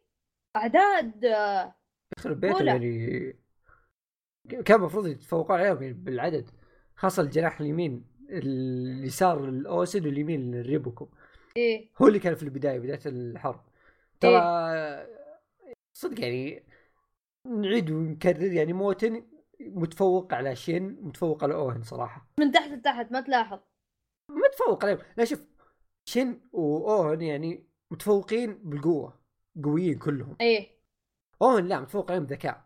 [0.57, 1.75] أعداد آه،
[2.19, 2.71] يخرب أولى.
[2.71, 3.37] يعني
[4.65, 6.51] كان المفروض يتفوقون عليهم يعني بالعدد
[6.97, 11.09] خاصة الجناح اليمين اليسار الاوسن واليمين الريبوكو
[11.57, 11.91] إيه.
[12.03, 13.61] هو اللي كان في البداية بداية الحرب.
[14.21, 14.41] ترى
[15.93, 16.65] صدق يعني
[17.47, 19.27] نعيد ونكرر يعني موتن
[19.61, 22.27] متفوق على شين متفوق على أوهن صراحة.
[22.39, 23.59] من تحت لتحت ما تلاحظ.
[24.31, 24.99] متفوق عليهم.
[25.17, 25.47] لا شوف
[26.05, 29.21] شين وأوهن يعني متفوقين بالقوة
[29.65, 30.37] قويين كلهم.
[30.41, 30.81] إيه.
[31.43, 32.65] اوهن لا متفوق عليهم ذكاء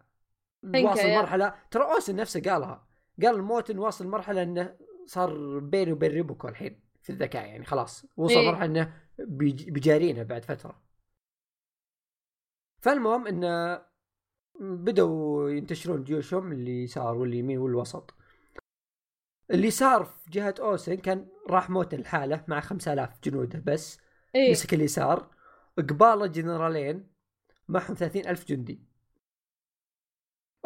[0.62, 1.08] تنكر واصل.
[1.08, 2.86] مرحلة ترى أوسن نفسه قالها.
[3.22, 8.06] قال موتن واصل مرحلة إنه صار بينه وبين ريبوكو الحين في الذكاء يعني خلاص.
[8.16, 8.48] وصل إيه.
[8.50, 10.82] مرحلة إنه بيج- بيجارينه بعد فترة.
[12.82, 13.82] فالمهم إنه
[14.60, 18.14] بدأوا ينتشرون جيوشهم اليسار واليمين والوسط.
[19.50, 24.00] اللي صار في جهة أوسن كان راح موت الحالة مع 5000 جنوده بس.
[24.34, 25.30] إيه مسك اليسار
[25.78, 27.06] قباله جنرالين
[27.68, 28.80] معهم 30000 جندي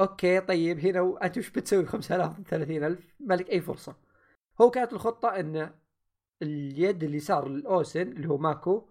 [0.01, 1.19] أوكي طيب هنا.
[1.23, 3.97] أنت وش بتسوي ب 5000 30000 ما لك أي فرصة
[4.61, 5.71] هو كانت الخطة إن
[6.43, 8.89] اليد اليسار الأوسن اللي هو ماكو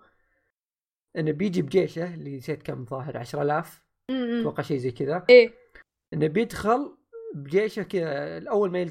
[1.17, 4.39] إنه بيجي بجيشه اللي نسيت كم ظاهر 10000 م- م.
[4.39, 5.53] أتوقع شيء زي كذا إيه
[6.13, 6.97] إنه بيدخل
[7.35, 8.89] بجيشه كذا الأول ما.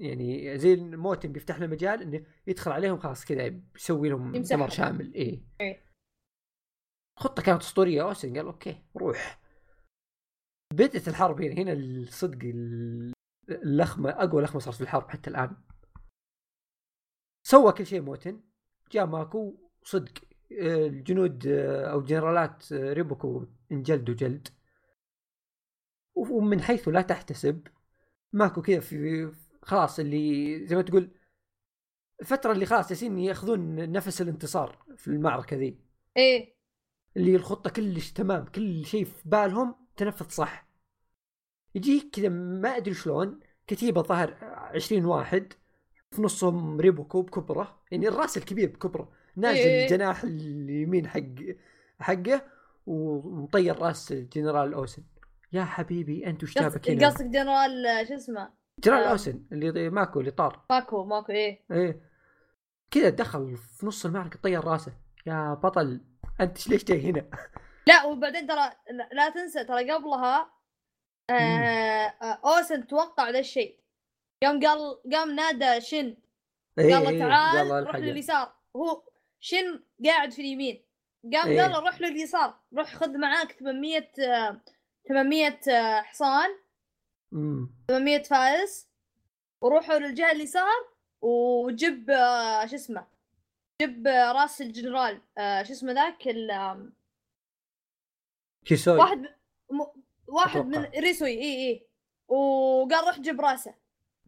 [0.00, 4.32] يعني زي الموتن بيفتح له مجال إنه يدخل عليهم خلاص كذا بيسوي لهم.
[4.32, 5.14] دمار شامل.
[5.14, 5.42] إيه.
[5.60, 5.84] إيه.
[7.18, 8.02] خطة كانت أسطورية.
[8.02, 8.82] اوسن قال أوكي.
[8.96, 9.40] روح.
[10.72, 13.12] بدأت الحرب هنا هنا الصدق ال-
[13.48, 15.56] اللخمة أقوى لخمة صارت في الحرب حتى الآن.
[17.46, 18.40] سوى كل شيء موتن
[18.92, 20.12] جاء ماكو صدق.
[20.52, 24.48] الجنود أو جنرالات ريبوكو انجلدوا جلد.
[26.14, 27.68] ومن حيث لا تحتسب
[28.32, 31.10] ماكو كذا في خلاص اللي زي ما تقول
[32.20, 35.78] الفترة اللي خلاص جالسين ياخذون نفس الانتصار في المعركة ذي.
[36.16, 36.54] إيه.
[37.16, 40.68] اللي الخطة كلش تمام كل شيء في بالهم تنفذ صح.
[41.74, 44.34] يجيك كذا ما أدري شلون كتيبة ظهر
[44.74, 45.52] 20 واحد
[46.10, 49.84] في نصهم ريبوكو بكبره يعني الرأس الكبير بكبره نازل إيه.
[49.84, 51.20] الجناح اليمين حق
[52.00, 52.42] حقه
[52.86, 55.02] ومطير رأس جنرال أوسن.
[55.52, 59.10] يا حبيبي انت وش جابك هنا؟ قصدك جنرال شو اسمه؟ جنرال آه.
[59.10, 62.00] اوسن اللي ماكو اللي طار ماكو ماكو إيه إيه
[62.90, 64.92] كذا دخل في نص المعركة طير راسه
[65.26, 66.00] يا بطل
[66.40, 67.30] أنت ليش جاي هنا؟
[67.88, 68.70] لا وبعدين ترى
[69.12, 70.52] لا- تنسى ترى قبلها
[71.30, 73.80] آه آه أوسن توقع ذا الشيء
[74.44, 74.78] يوم قال
[75.12, 76.16] قام نادى شن
[76.78, 77.96] إيه قال له إيه، تعال له روح.
[77.96, 79.02] لليسار هو
[79.40, 80.84] شن قاعد في اليمين
[81.34, 81.62] قام إيه.
[81.62, 84.60] قال له روح لليسار روح خذ معاك 800 آه،
[85.08, 86.60] 800 آه، حصان أمم.
[87.32, 88.88] 800 فارس
[89.62, 90.88] وروحوا للجهة اليسار
[91.22, 93.06] وجب آه، شو اسمه
[93.82, 96.90] جب آه، راس الجنرال آه، شو اسمه ذاك ال-
[98.64, 98.98] كيسوي.
[98.98, 99.18] واحد
[99.70, 99.84] م...
[100.26, 101.00] واحد من أتوقع.
[101.00, 101.86] ريسوي إي إي.
[102.28, 103.74] وقال روح جيب راسه.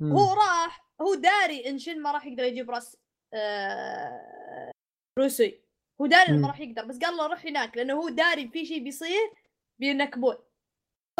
[0.00, 0.12] مم.
[0.12, 2.96] هو راح هو داري إن شن ما راح يقدر يجيب راس
[3.34, 4.70] آه...
[5.18, 5.60] روسي
[6.00, 6.38] هو داري إنه.
[6.40, 9.32] ما راح يقدر بس قال له روح هناك لأنه هو داري في شيء بيصير
[9.78, 10.36] بينكبون.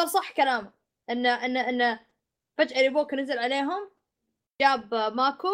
[0.01, 0.71] صار صح كلامه.
[1.11, 2.01] انه انه انه
[2.59, 3.91] فجأة ريبوك نزل عليهم
[4.61, 5.49] جاب ماكو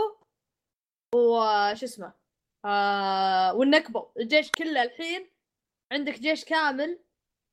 [1.15, 2.13] وش اسمه
[2.65, 5.31] آه والنكبوا الجيش كله الحين
[5.93, 6.99] عندك جيش كامل.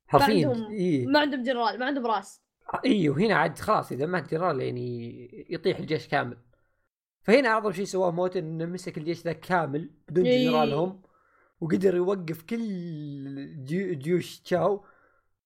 [0.07, 1.05] حرفيا عندهم- إي.
[1.05, 2.41] ما عندهم جنرال ما عندهم راس.
[2.85, 6.37] إي وهنا عاد خلاص إذا مات جنرال يعني يطيح الجيش كامل.
[7.23, 10.23] فهنا أعظم شيء سواه موتن إنه مسك الجيش ذا كامل بدون.
[10.23, 11.01] جنرالهم
[11.61, 12.65] وقدر يوقف كل
[13.65, 14.85] جيو- جيوش تشاو.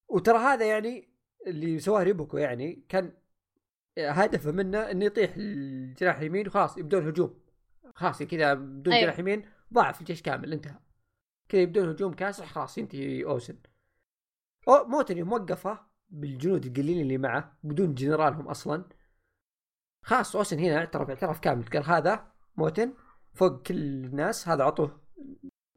[0.07, 1.08] وترى هذا يعني
[1.49, 3.13] اللي سواه ريبوكو يعني كان
[3.99, 7.39] هدفه منه إنه يطيح الجناح اليمين وخلاص يبدون هجوم.
[7.95, 9.05] خلاص كذا بدون أيوة.
[9.05, 10.79] جناح يمين ضاعف الجيش كامل انتهى.
[11.49, 13.57] كذا يبدون هجوم كاسح خلاص ينتهي أوسن.
[14.67, 18.85] أو موتن يوم وقفه بالجنود القليلين اللي معه بدون جنرالهم أصلا.
[20.05, 21.63] خلاص أوسن هنا اعترف اعتراف كامل.
[21.63, 22.93] قال هذا موتن
[23.33, 25.01] فوق كل الناس هذا عطوه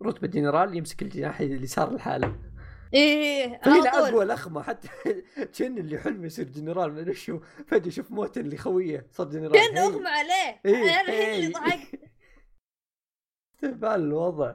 [0.03, 2.52] رتبة جنرال يمسك الجناح اليسار لحاله.
[2.95, 4.89] إيه فهنا اقوى لخمه حتى
[5.59, 7.41] كان اللي حلمه يصير جنرال ما أدري شو.
[7.67, 9.53] فجاه شوف موتن اللي خويه صار جنرال.
[9.53, 9.79] كان.
[9.79, 10.61] اغمى عليه.
[10.67, 11.53] إيه، أنا الحين اللي إيه.
[11.53, 12.01] ضحكت
[13.55, 14.55] استهبال الوضع.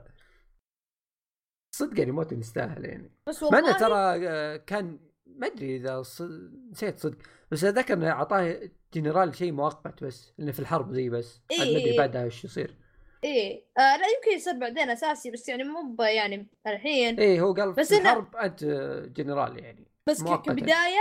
[1.75, 3.11] صدق يعني موتن يستاهل يعني.
[3.27, 6.03] بس والله ترى آه، كان ما أدري إذا.
[6.71, 7.17] نسيت صدق.
[7.51, 11.41] بس أتذكر إنه أعطاه جنرال شيء مؤقت بس إنه في الحرب زي بس.
[11.51, 11.97] إيه، ما ادري إيه.
[11.97, 12.77] بعدها إيش يصير.
[13.27, 13.65] إيه.
[13.77, 17.19] آه لا يمكن يصير بعدين أساسي بس يعني مو يعني الحين.
[17.19, 20.23] إيه هو قال بس الحرب أنت آه، جنرال يعني بس.
[20.23, 20.99] كبداية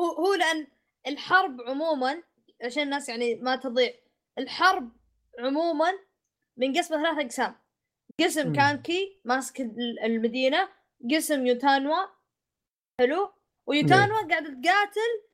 [0.00, 0.66] هو هو لأن
[1.06, 2.22] الحرب عموما
[2.64, 3.90] عشان الناس يعني ما تضيع
[4.38, 4.92] الحرب
[5.38, 5.92] عموما
[6.56, 7.54] منقسمه ثلاث أقسام.
[8.20, 8.52] قسم مم.
[8.54, 10.68] كانكي ماسك ال- المدينة
[11.14, 12.06] قسم يوتانوا
[13.00, 13.32] حلو؟
[13.66, 15.27] ويوتانوا قاعدة تقاتل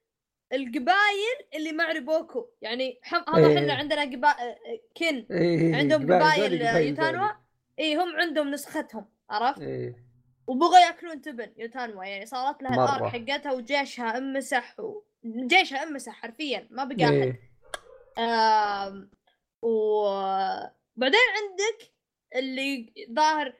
[0.52, 2.48] القبايل اللي مع ريبوكو.
[2.62, 3.35] يعني حم...
[3.35, 3.59] هذا إيه.
[3.59, 4.57] إحنا عندنا قبائل
[4.96, 5.26] كن.
[5.30, 7.30] إيه عندهم قبائل قبائل ذولي قبائل يوتانوا.
[7.78, 9.61] اي هم عندهم نسختهم عرفت.
[9.61, 10.04] إيه.
[10.46, 12.04] وبغوا يأكلون تبن يوتانوا.
[12.04, 12.74] يعني صارت لها.
[12.74, 15.02] ال arc حقتها وجيشها انمسح و...
[15.24, 17.12] جيشها انمسح حرفيا ما بقى أحد.
[17.12, 17.40] إيه
[18.18, 19.11] آم...
[19.62, 21.92] وبعدين عندك
[22.37, 23.54] اللي ظاهر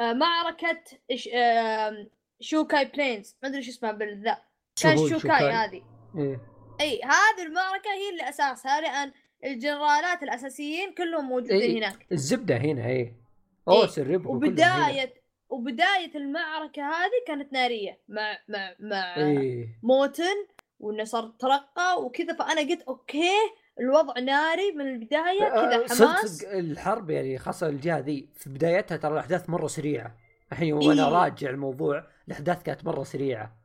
[0.00, 1.28] آه، معركة إش...
[1.34, 2.08] آم...
[2.40, 3.36] شوكاي Plains.
[3.42, 4.38] ما أدري شو اسمها بالضبط
[4.82, 5.82] كان شوكاي هذه.
[6.18, 6.40] إيه
[6.80, 9.12] إي هذه المعركة هي اللي اساسها لأن
[9.44, 11.78] الجنرالات الأساسيين كلهم موجودين إيه.
[11.78, 12.06] هناك.
[12.12, 13.16] الزبدة هنا إيه
[13.68, 14.76] اوسن ريبكو كلهم هنا.
[14.86, 15.14] وبداية
[15.48, 20.46] وبداية المعركة هذه كانت نارية مع مع مع إيه موتن
[20.80, 23.32] وإنه صار ترقى وكذا فأنا قلت okay
[23.80, 26.38] الوضع ناري من البداية كذا آه، صدق حماس.
[26.38, 30.16] صدق الحرب يعني خاصة الجهة ذي في بدايتها ترى الأحداث مرة سريعة.
[30.52, 31.14] الحين وأنا إيه.
[31.14, 33.63] راجع الموضوع الأحداث كانت مرة سريعة.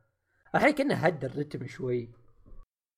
[0.54, 2.10] الحين كأنه هدى الرتم شوي.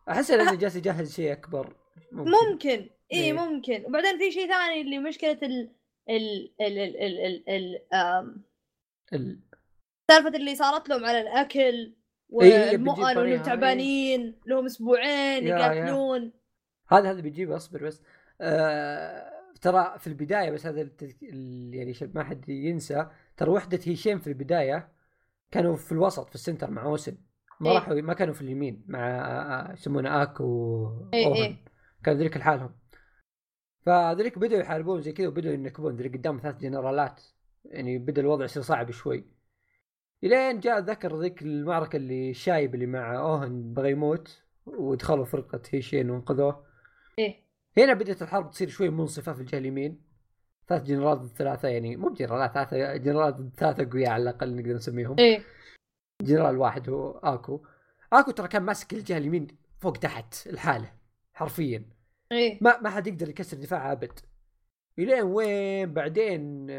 [0.08, 1.76] أحس انه جالس يجهز شيء أكبر.
[2.12, 2.90] ممكن, ممكن.
[3.12, 3.32] اي إيه.
[3.32, 3.84] ممكن.
[3.84, 5.74] وبعدين في شيء ثاني اللي مشكلة ال
[6.10, 7.94] ال ال ال ال ال, ال...
[7.94, 8.44] آم،
[9.12, 9.40] ال...
[10.10, 15.46] سالفة اللي صارت لهم على الأكل إيه، إيه، والمؤن وانهم تعبانين لهم أسبوعين.
[15.46, 16.32] يقاتلون.
[16.88, 18.02] هذا هذا بيجيب أصبر بس.
[18.40, 19.32] آه...
[19.60, 21.22] ترى في البداية بس هذا التذك...
[21.22, 23.10] يعني عشان ما حد ينسى.
[23.36, 24.92] ترى وحدة هيشيم في البداية
[25.50, 27.16] كانوا في الوسط في السنتر مع أوسن.
[27.62, 27.74] ما إيه.
[27.74, 31.34] راحوا ما كانوا في اليمين مع آه، يسمونه أك و إيه،.
[31.34, 31.56] إيه.
[32.04, 32.74] كانوا ذريك لحالهم.
[33.86, 35.96] فذريك بدأوا يحاربون زي كذا وبدأوا ينكبون.
[35.96, 37.20] ذريك قدام ثلاث جنرالات.
[37.64, 39.24] يعني بدأ الوضع يصير صعب شوي.
[40.24, 46.10] إلين جاء ذكر ذيك المعركة اللي الشايب اللي مع أوهن بغى يموت ودخلوا فرقة هيشين
[46.10, 46.64] وانقذوه.
[47.18, 47.36] إيه.
[47.78, 50.02] هنا بدأت الحرب تصير شوي منصفة في الجهة اليمين.
[50.68, 54.74] ثلاث جنرالات ضد ثلاثة يعني مو بجنرالات ثلاثة جنرالات ضد ثلاثة أقوياء على الأقل نقدر
[54.74, 55.18] نسميهم.
[55.18, 55.42] إيه.
[56.22, 57.66] جنرال واحد هو اكو.
[58.12, 59.46] اكو ترى كان ماسك الجهة اليمين
[59.80, 60.92] فوق تحت الحالة
[61.34, 61.84] حرفيا.
[62.32, 62.58] إيه.
[62.60, 64.20] ما ما حد يقدر يكسر دفاعه أبد.
[64.98, 66.70] إلين وين؟ بعدين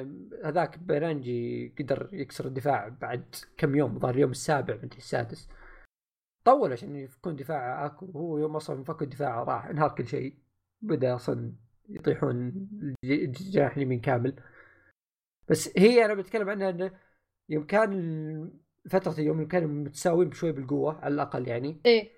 [0.45, 5.49] هذاك بيرانجي قدر يكسر الدفاع بعد كم يوم ظهر اليوم السابع مدري السادس.
[6.45, 8.05] طول عشان يفكون دفاع أكو.
[8.05, 10.37] هو يوم أصلا فكوا الدفاع راح انهار كل شيء.
[10.81, 11.53] بدأ أصلا
[11.89, 12.47] يطيحون
[12.83, 14.35] الج- الجناح اليمين كامل.
[15.49, 16.91] بس هي أنا بتكلم عنها إنه
[17.49, 21.81] يوم كان فترة يوم كانوا متساويين بشوي بالقوة على الأقل يعني.
[21.85, 22.11] إيه.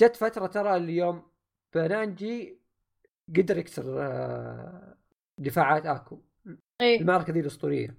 [0.00, 1.22] جت فترة ترى اليوم
[1.74, 2.58] بانانجي
[3.36, 4.96] قدر يكسر آه،
[5.38, 6.20] دفاعات أكو.
[6.80, 7.00] إيه.
[7.00, 7.96] المعركة ذي الأسطورية.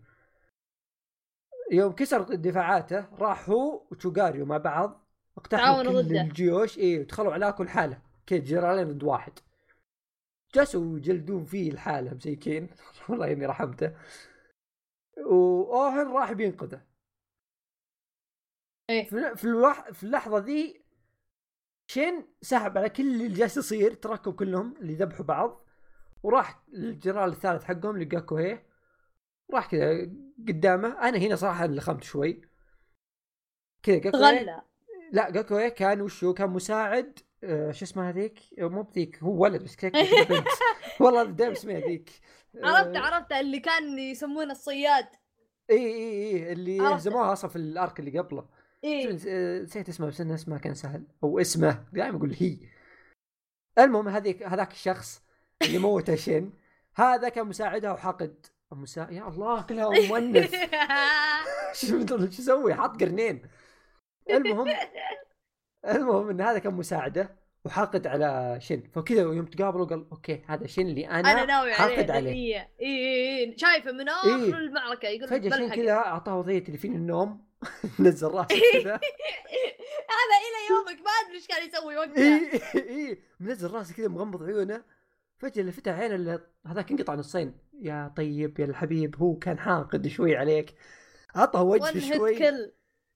[1.72, 6.22] يوم كسر دفاعاته راح هو وتشوغاريو مع بعض اقتحموا كل ضده.
[6.22, 6.78] الجيوش.
[6.78, 9.34] اي ودخلوا على اكو الحالة كذا جنرالين ضد واحد.
[10.56, 12.69] جلسوا يجلدون فيه الحالة مسيكين
[13.10, 13.91] والله إني رحمته.
[15.17, 16.82] واوهن راح بينقذه.
[18.89, 19.10] إيه.
[19.36, 19.91] في الوح...
[19.91, 20.84] في اللحظة ذي
[21.88, 25.65] شين سحب على كل اللي جالس يصير تركوا كلهم اللي ذبحوا بعض
[26.23, 28.65] وراح الجنرال الثالث حقهم اللي جاكو هي
[29.54, 30.12] راح كذا
[30.47, 31.10] قدامه.
[31.10, 32.41] أنا هنا صراحة لخمت شوي.
[33.84, 34.62] كذا جاكو تغلى.
[35.12, 39.63] لا جاكو هي كان وشو؟ كان مساعد آه شو اسمها هذيك؟ مو بذيك هو ولد
[39.63, 39.91] بس كذا
[41.02, 42.10] والله دائما اسمها ذيك.
[42.63, 45.08] عرفت آه، عرفت اللي كان يسمونه الصياد.
[45.70, 46.96] إي إي إي اللي عرفت.
[46.96, 48.46] هزموها أصلا في ال arc اللي قبله.
[48.84, 51.08] إيه آه، نسيت اسمه بس إنه اسمه كان سهل.
[51.24, 52.58] أو اسمه دائما أقول هي.
[53.80, 55.22] المهم هذيك هذاك الشخص
[55.62, 56.54] اللي موته شين
[56.96, 59.08] هذا كان مساعدها وحاقد مسا...
[59.12, 60.56] يا الله كلها مؤنث
[61.80, 63.50] شو شو يسوي حاط قرنين.
[64.30, 64.68] المهم
[65.96, 67.42] المهم إن هذا كان مساعده.
[67.65, 68.82] وحاقد على شن.
[68.82, 72.32] فكذا يوم تقابلوا قال okay هذا شن اللي أنا, أنا ناوي حاقد عليه.
[72.32, 74.54] اي اي اي شايفه من آخر إيه.
[74.54, 75.69] المعركة يقول فجأة شن.
[75.69, 77.45] كذا أعطاه وضعية تليفون النوم
[77.99, 78.99] نزل راسه كذا.
[80.13, 82.23] هذا إلى يومك ما أدري إيش كان يسوي وقتها.
[82.23, 84.84] اي اي منزل راسه كذا مغمض عيونه.
[85.38, 87.58] فجأة اللي فتح عينه اللي هذاك انقطع نصين.
[87.82, 90.76] يا طيب يا الحبيب هو كان حاقد شوي عليك.
[91.36, 92.49] عطى وجه شوي.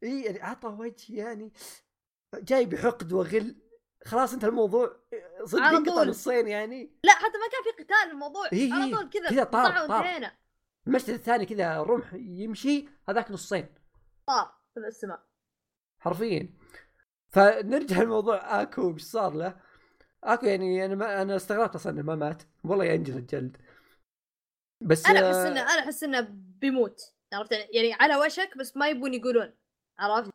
[0.03, 1.51] اي يعني عطى وجه يعني
[2.33, 3.55] جاي بحقد وغل.
[4.05, 4.99] خلاص انت الموضوع
[5.43, 6.03] صدق انقطع.
[6.03, 8.49] نصين يعني؟ لا حتى ما كان في قتال الموضوع.
[8.53, 8.95] إيه على إيه.
[8.95, 9.29] طول كذا.
[9.29, 10.31] كذا طار- طار.
[10.87, 13.67] المشهد الثاني كذا رمح يمشي هذاك نصين.
[14.27, 15.23] طار في السماء.
[15.99, 16.53] حرفيا.
[17.29, 19.59] فنرجع لموضوع آكو إيش صار له؟
[20.23, 22.43] آكو يعني أنا ما أنا استغربت أصلا إنه ما مات.
[22.63, 23.57] والله ينجل الجلد.
[24.81, 27.01] بس أنا آه، احس إنه أنا أحس إنه بيموت.
[27.33, 29.53] عرفت يعني؟ على وشك بس ما يبون يقولون.
[29.99, 30.31] عرفت؟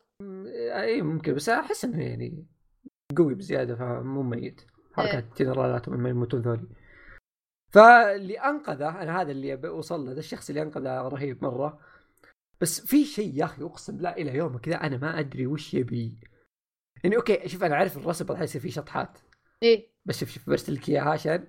[0.73, 2.47] اي ممكن بس أحس إنه يعني
[3.17, 4.61] قوي بزيادة فمو ميت.
[4.93, 6.67] حركات جنرالاتهم ما يموتون ذولي.
[7.73, 11.79] فاللي أنقذه أنا هذا اللي اوصل له الشخص اللي أنقذه رهيب مرة.
[12.61, 16.19] بس في شيء يا أخي أقسم بالله إلى يومك كذا أنا ما أدري وش يبي.
[17.03, 19.19] يعني okay شوف أنا عارف الرسم راح يصير فيه شطحات.
[19.63, 19.89] إيه.
[20.05, 21.47] بس شوف شوف برسل لك اياها عشان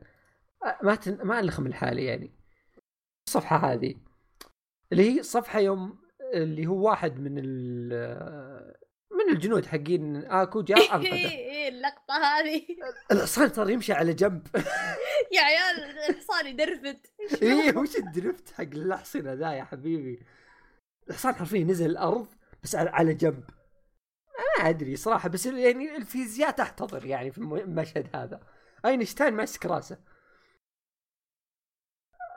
[0.83, 1.27] ما تن...
[1.27, 2.33] ما ألخم لحالي يعني.
[3.29, 3.95] الصفحه هذه.
[4.93, 5.99] اللي هي صفحة يوم
[6.35, 7.93] اللي هو واحد من ال
[9.11, 12.67] من الجنود حقين اكو جاء انقذه إيه اللقطة هذه.
[13.13, 14.47] الحصان صار يمشي على جنب.
[15.37, 17.13] يا عيال الحصان يدرفت
[17.43, 20.23] إيه وش الدرفت حق الاحصنه ذا يا حبيبي؟
[21.11, 22.27] الحصان حرفيا نزل الأرض
[22.63, 23.45] بس على- جنب.
[24.59, 28.41] ما أدري صراحة بس يعني الفيزياء تحتضر يعني في الم- المشهد هذا.
[28.87, 29.99] أينشتاين ماسك راسه.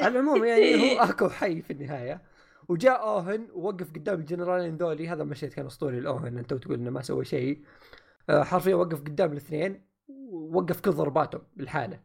[0.02, 2.22] على العموم يعني هو أكو حي في النهاية.
[2.70, 5.08] وجاء أوهن ووقف قدام الجنرالين ذولي.
[5.08, 7.64] هذا المشهد كان أسطوري الاوهن أنت تقول إنه ما سوى شيء.
[8.30, 12.00] آه، حرفيا وقف قدام الاثنين ووقف كل ضرباتهم بالحاله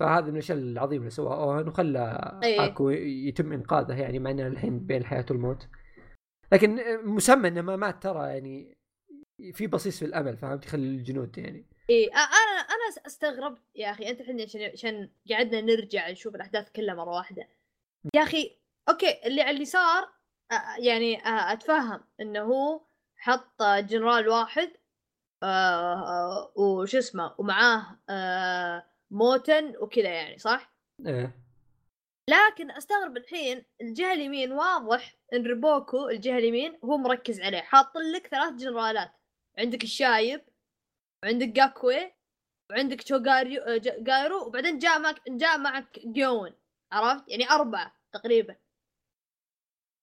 [0.00, 2.66] فهذا من الأشياء العظيمة اللي سواها أوهن وخلى إيه.
[2.66, 5.68] أكو يتم إنقاذه يعني مع إنه الحين بين الحياة والموت.
[6.52, 8.78] لكن مسمى إنه ما مات ترى يعني
[9.52, 11.66] في بصيص في الأمل فهمت؟ يخلي الجنود يعني.
[11.90, 16.94] إيه أنا أنا استغربت يا أخي أنت الحين عشان عشان قعدنا نرجع نشوف الأحداث كلها
[16.94, 17.48] مرة واحدة.
[18.14, 20.02] يا أخي okay اللي صار
[20.52, 22.80] آه، يعني أتفهم إنه هو
[23.16, 24.72] حط جنرال واحد
[25.42, 30.72] آه، آه، وش اسمه ومعاه آه، موتن وكذا يعني صح؟
[31.06, 31.36] إيه.
[32.30, 38.26] لكن أستغرب الحين الجهة اليمين واضح إن ريبوكو الجهة اليمين هو مركز عليه حاط لك
[38.26, 39.10] ثلاث جنرالات
[39.58, 40.40] عندك الشايب
[41.24, 42.12] وعندك جاكوي
[42.70, 46.52] وعندك شوغاريو جا- جايرو وبعدين جاء معك جاء معك جيون
[46.92, 48.56] عرفت؟ يعني أربعة تقريبا.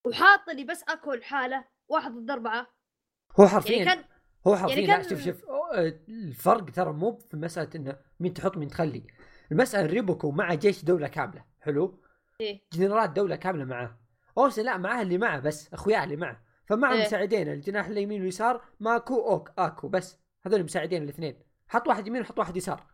[0.06, 2.68] وحاط لي بس أكو الحالة واحد ضد أربعة.
[3.40, 4.04] هو حرفيا يعني كان
[4.48, 5.76] هو حرفيا يعني كان- شوف شوف أو-
[6.10, 9.08] الفرق ترى مو في مسألة إنه مين تحط مين تخلي.
[9.52, 12.02] المسألة ريبوكو مع جيش دولة كاملة حلو؟
[12.42, 12.62] إيه.
[12.74, 14.00] جنرالات دولة كاملة معاه.
[14.38, 16.44] اوسن لا معاه اللي معه بس أخوياه اللي معه.
[16.66, 17.06] فمعه إيه.
[17.06, 20.20] مساعدين الجناح اليمين واليسار ماكو أوك أكو بس.
[20.46, 21.40] هذول مساعدين الاثنين.
[21.68, 22.86] حط واحد يمين وحط واحد يسار.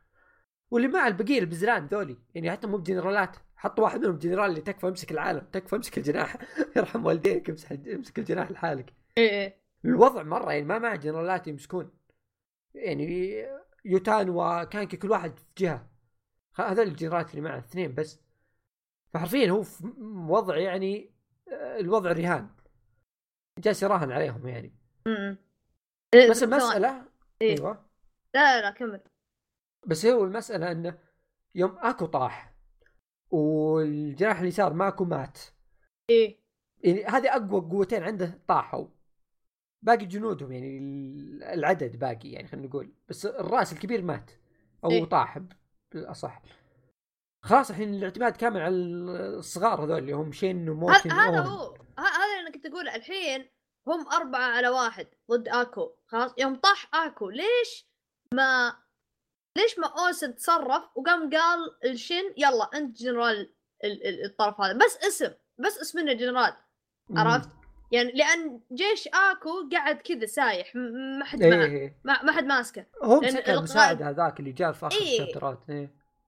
[0.74, 2.18] واللي مع البقية البزران ذولي.
[2.36, 3.36] يعني حتى مو بجنرالات.
[3.56, 5.48] حط واحد منهم جنرال اللي تكفى امسك العالم.
[5.52, 6.38] تكفى امسك الجناح.
[6.78, 8.94] يرحم والديك امسك امسك الجناح لحالك.
[9.18, 9.58] إيه إيه.
[9.86, 11.92] الوضع مرة يعني ما مع جنرالات يمسكون.
[12.76, 13.36] يعني
[13.86, 15.90] يوتان وكانكي كل واحد في جهة.
[16.56, 18.20] هذول الجنرالات اللي معه اثنين بس.
[19.14, 19.94] فحرفيا هو في
[20.28, 21.14] وضع يعني
[21.52, 22.50] آه، الوضع رهان.
[23.60, 24.74] جالس يراهن عليهم يعني.
[26.30, 26.44] بس.
[26.44, 27.06] المساله
[27.42, 27.58] إيه.
[27.58, 27.86] أيوه.
[28.34, 29.13] لا لا لا كمل.
[29.86, 30.98] بس هو المسألة إنه
[31.56, 32.54] يوم أكو طاح
[33.32, 35.40] والجناح اليسار ماكو مات.
[36.10, 36.44] إيه.
[36.84, 38.88] يعني هذه أقوى قوتين عنده طاحوا.
[39.82, 40.78] باقي جنودهم يعني
[41.54, 42.94] العدد باقي يعني خلينا نقول.
[43.10, 44.32] بس الرأس الكبير مات.
[44.84, 45.06] أو إيه.
[45.06, 45.40] طاح
[45.92, 46.42] بالأصح.
[47.42, 51.40] خلاص الحين الاعتماد كامل على الصغار هذول اللي هم شين وموتن هذا.
[51.40, 51.78] هو.
[52.00, 53.50] هذا اللي أنا كنت أقول الحين
[53.88, 55.96] هم أربعة على واحد ضد أكو.
[56.08, 57.30] خلاص؟ يوم طاح أكو.
[57.30, 57.90] ليش
[58.34, 58.83] ما
[59.58, 64.98] ليش ما اوسن تصرف وقام قال الشن يلا أنت جنرال ال- ال- الطرف هذا بس
[65.08, 66.54] اسم بس اسمنا جنرال.
[67.16, 67.50] عرفت؟
[67.92, 70.76] يعني لأن جيش آكو قاعد كذا سايح
[71.20, 74.88] ما حد إيه معه إيه ما ما حد ماسكه هو المساعد هذاك اللي جاء في
[74.88, 75.22] آخر إيه.
[75.22, 75.60] الشابترات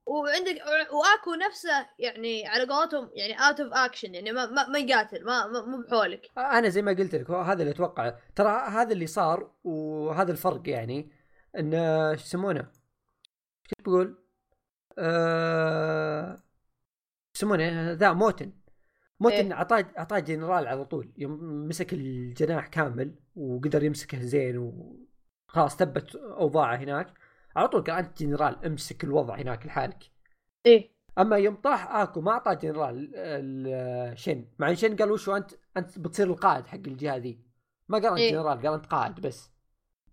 [0.05, 0.61] وعندك
[0.91, 5.47] وآكو نفسه يعني على قولتهم يعني out of action يعني ما ما, ما يقاتل ما
[5.47, 10.31] مو بحولك أنا زي ما قلت لك هذا اللي أتوقع ترى هذا اللي صار وهذا
[10.31, 11.11] الفرق يعني
[11.59, 11.71] إن
[12.17, 12.67] شو يسمونه
[13.67, 14.17] شو بقول
[14.97, 16.43] آه...
[17.35, 18.51] يسمونه ذا موتن.
[19.19, 19.53] موتن إيه.
[19.53, 21.13] أعطاه أعطاه جنرال على طول.
[21.17, 27.13] يوم مسك الجناح كامل وقدر يمسكه زين وخلاص ثبت أوضاعه هناك.
[27.55, 30.11] على طول قال انت جنرال امسك الوضع هناك لحالك.
[30.65, 30.95] إيه.
[31.19, 34.45] أما يوم طاح أكو ما أعطاه جنرال ال- شن.
[34.59, 37.39] مع إن شن قال وشو أنت أنت بتصير القائد حق الجهة ذي.
[37.89, 38.31] ما قال أنت إيه.
[38.31, 39.51] جنرال قال أنت قائد بس.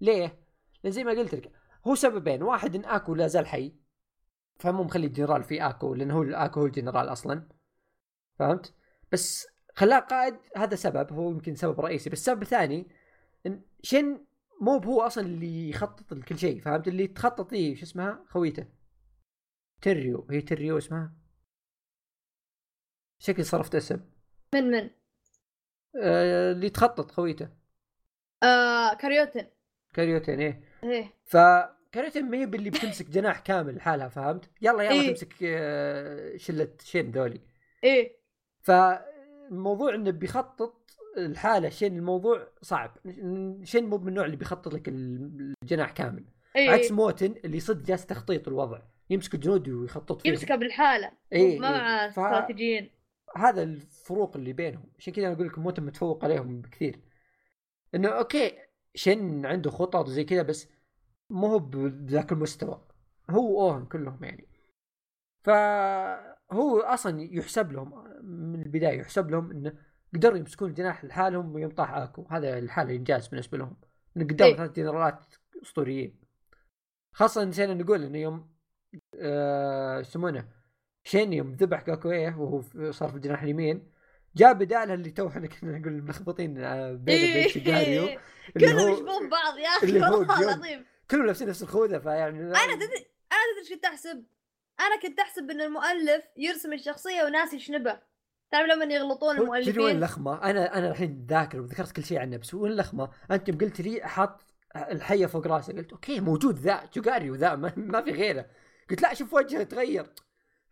[0.01, 0.39] ليه؟
[0.85, 1.53] لأن زي ما قلت لك
[1.87, 2.43] هو سببين.
[2.43, 3.77] واحد إن أكو لا زال حي
[4.59, 7.49] فمو مخلي الجنرال في أكو لأنه هو أكو هو الجنرال أصلا.
[8.39, 8.75] فهمت؟
[9.13, 12.11] بس خلاه قائد هذا سبب هو يمكن سبب رئيسي.
[12.11, 12.91] بس السبب الثاني
[13.47, 14.25] إن شن
[14.61, 18.67] مو هو أصلا اللي يخطط لكل شيء فهمت؟ اللي تخطط لي شو اسمها؟ خويته.
[19.83, 20.27] تريو.
[20.31, 21.15] هي تريو اسمها؟
[23.19, 24.01] شكل صرفت اسم.
[24.55, 24.91] من من؟
[26.03, 27.49] آه اللي تخطط خويته.
[28.43, 29.47] آه كاريوتن.
[29.95, 30.72] كاريوتين إيه.
[30.85, 31.15] إيه.
[31.25, 35.09] فكاريوتين ما هي باللي بتمسك جناح كامل لحالها فهمت؟ يلا يلا إيه.
[35.11, 37.41] تمسك آه شلة شين ذولي.
[37.85, 38.17] إيه.
[38.63, 42.97] فالموضوع إنه بيخطط الحاله شين الموضوع صعب.
[43.65, 46.25] شين مو من النوع اللي بيخطط لك الجناح كامل.
[46.57, 48.79] إيه عكس موتن اللي صدق جالس تخطيط الوضع
[49.11, 51.13] يمسك الجنود ويخطط فيهم يمسكها بالحالة.
[51.33, 51.73] إيه، ما إيه.
[51.73, 52.91] مع ف- استراتيجيين.
[53.37, 54.93] هذا الفروق اللي بينهم.
[54.99, 57.01] عشان كذا أنا أقول لكم موتن متفوق عليهم بكثير.
[57.95, 58.59] إنه أوكي
[58.95, 60.69] شن عنده خطط زي كذا بس
[61.31, 62.81] مو هو بذاك المستوى.
[63.31, 64.49] هو اوهن كلهم يعني.
[65.45, 68.05] فهو أصلا يحسب لهم
[68.53, 69.73] من البداية يحسب لهم إنه
[70.15, 72.27] قدروا يمسكون الجناح لحالهم ويوم طاح أكو.
[72.31, 73.77] هذا الحالة إنجاز بالنسبة لهم.
[74.17, 74.57] إنه قدام إيه.
[74.57, 75.25] ثلاث جنرالات
[75.63, 76.21] أسطوريين.
[77.13, 78.53] خاصة نسينا نقول إنه يوم
[79.15, 80.49] آه، يسمونه؟
[81.05, 83.92] شين يوم ذبح كاكويه وهو صار في الجناح اليمين.
[84.37, 88.03] جاء بدالها اللي تو إحنا كنا نقول ملخبطين آه، بينه وبين شيجاريو
[88.57, 90.43] اللي كلهم هو يشبهون بعض يا أخي والله.
[90.43, 92.87] العظيم كلهم لابسين نفس الخوذة فيعني أنا تدري
[93.33, 94.25] أنا تدري إيش كنت أحسب؟
[94.81, 97.99] أنا كنت أحسب إن المؤلف يرسم الشخصية وناسي يشنبه
[98.51, 102.19] تعرف لما يغلطون هو- تدري وين المؤلفين اللخمه؟ أنا أنا الحين ذاكر وذكرت كل شيء
[102.19, 104.41] عنه بس وين اللخمه؟ أنت يوم قلت لي حاط
[104.77, 108.47] الحية فوق راسه قلت okay موجود ذا جوجاريو ذا ما, ما في غيره
[108.91, 110.07] قلت لا شوف وجهه تغير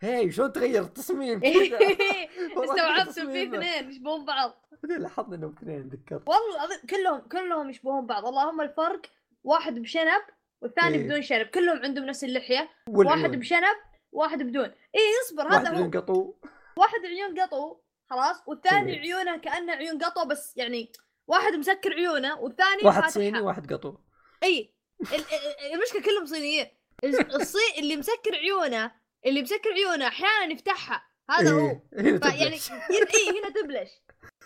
[0.03, 3.21] هي شلون تغير التصميم استوعبت في.
[3.45, 4.67] اثنين يشبهون بعض.
[4.83, 8.27] بعدين لاحظنا إنهم اثنين ذكرت والله العظيم كلهم كلهم يشبهون بعض.
[8.27, 9.01] اللهم الفرق
[9.45, 10.23] واحد بشنب
[10.63, 11.05] والثاني إيه.
[11.05, 11.47] بدون شنب.
[11.47, 12.71] كلهم عندهم نفس اللحية.
[12.89, 13.21] والعيون.
[13.23, 13.77] واحد بشنب
[14.13, 14.65] واحد بدون.
[14.65, 15.89] اي اصبر واحد هذا هو.
[15.89, 16.35] بدون قطو.
[16.77, 17.77] واحد عيون قطو
[18.11, 18.43] خلاص.
[18.47, 19.01] والثاني إيه.
[19.01, 20.93] عيونه كأنه عيون قطو بس يعني
[21.27, 23.11] واحد مسكر عيونه والثاني واحد.
[23.11, 23.95] صيني واحد قطو.
[24.43, 26.67] اي ال- ال- المشكلة كلهم صينيين.
[27.35, 28.93] الصين اللي مسكر عيونه
[29.27, 31.03] اللي مسكر عيونه أحيانا يفتحها.
[31.31, 31.69] هذا هو.
[31.69, 32.71] إيه، هنا فيعني تبلش.
[32.71, 33.91] اي هنا تبلش.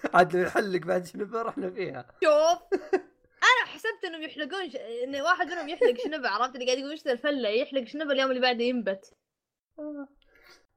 [0.15, 2.07] عاد نحلق بعد شنو رحنا فيها.
[2.25, 2.81] شوف.
[3.51, 4.77] أنا حسبت إنهم يحلقون ش...
[4.77, 8.41] إن واحد منهم يحلق شنبه عرفت اللي قاعد يقول إيش الفلة؟ يحلق شنبه اليوم اللي
[8.41, 9.15] بعده ينبت.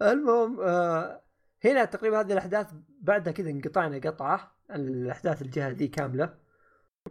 [0.01, 1.23] المهم آه
[1.65, 2.67] هنا تقريبا هذه الأحداث
[3.01, 6.33] بعدها كذا انقطعنا قطعة الأحداث الجهة ذي كاملة.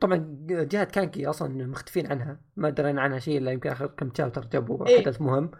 [0.00, 2.40] طبعا جهة كانكي أصلا مختفين عنها.
[2.56, 5.00] ما درينا عنها شيء إلا يمكن آخر كم شابتر جابوا إيه.
[5.00, 5.50] حدث مهم.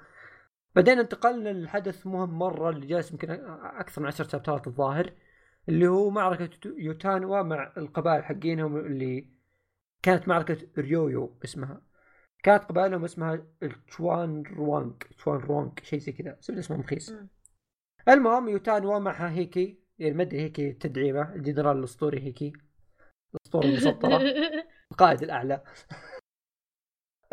[0.77, 5.13] بعدين انتقلنا للحدث مهم مرة اللي جالس يمكن أكثر من عشر شابترات الظاهر
[5.69, 9.31] اللي هو معركة يوتانوا مع القبائل حقينهم اللي
[10.03, 11.83] كانت معركة ريويو اسمها.
[12.43, 17.15] كانت قبائلهم اسمها التشوان روانج تشوان روانج شيء زي كذا سبب اسمه مخيس.
[18.09, 22.53] المهم يوتانوا معها هيكي يعني ما أدري هيكي تدعيمه الجنرال الأسطوري هيكي.
[23.35, 24.23] الأسطورة المسطرة.
[24.93, 25.65] القائد الأعلى.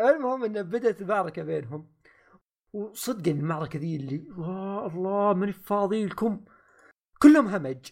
[0.00, 1.93] المهم انه بدأت المعركة بينهم.
[2.74, 6.44] وصدق إن المعركة ذي اللي الله الله ماني فاضي لكم
[7.22, 7.86] كلهم همج.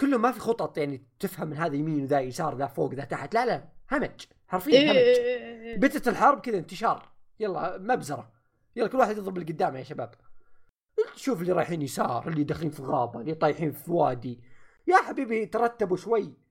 [0.00, 3.34] كلهم ما في خطط يعني تفهم من هذا يمين وذا يسار ذا فوق ذا تحت.
[3.34, 4.26] لا لا همج.
[4.48, 4.96] حرفيا همج.
[4.96, 5.76] إيه.
[5.76, 7.12] بدت الحرب كذا انتشار.
[7.40, 8.32] يلا مبزرة.
[8.76, 10.14] يلا كل واحد يضرب اللي قدامه يا شباب.
[11.16, 14.40] شوف اللي رايحين يسار اللي داخلين في غابة اللي طايحين في وادي.
[14.86, 16.45] يا حبيبي ترتبوا شوي.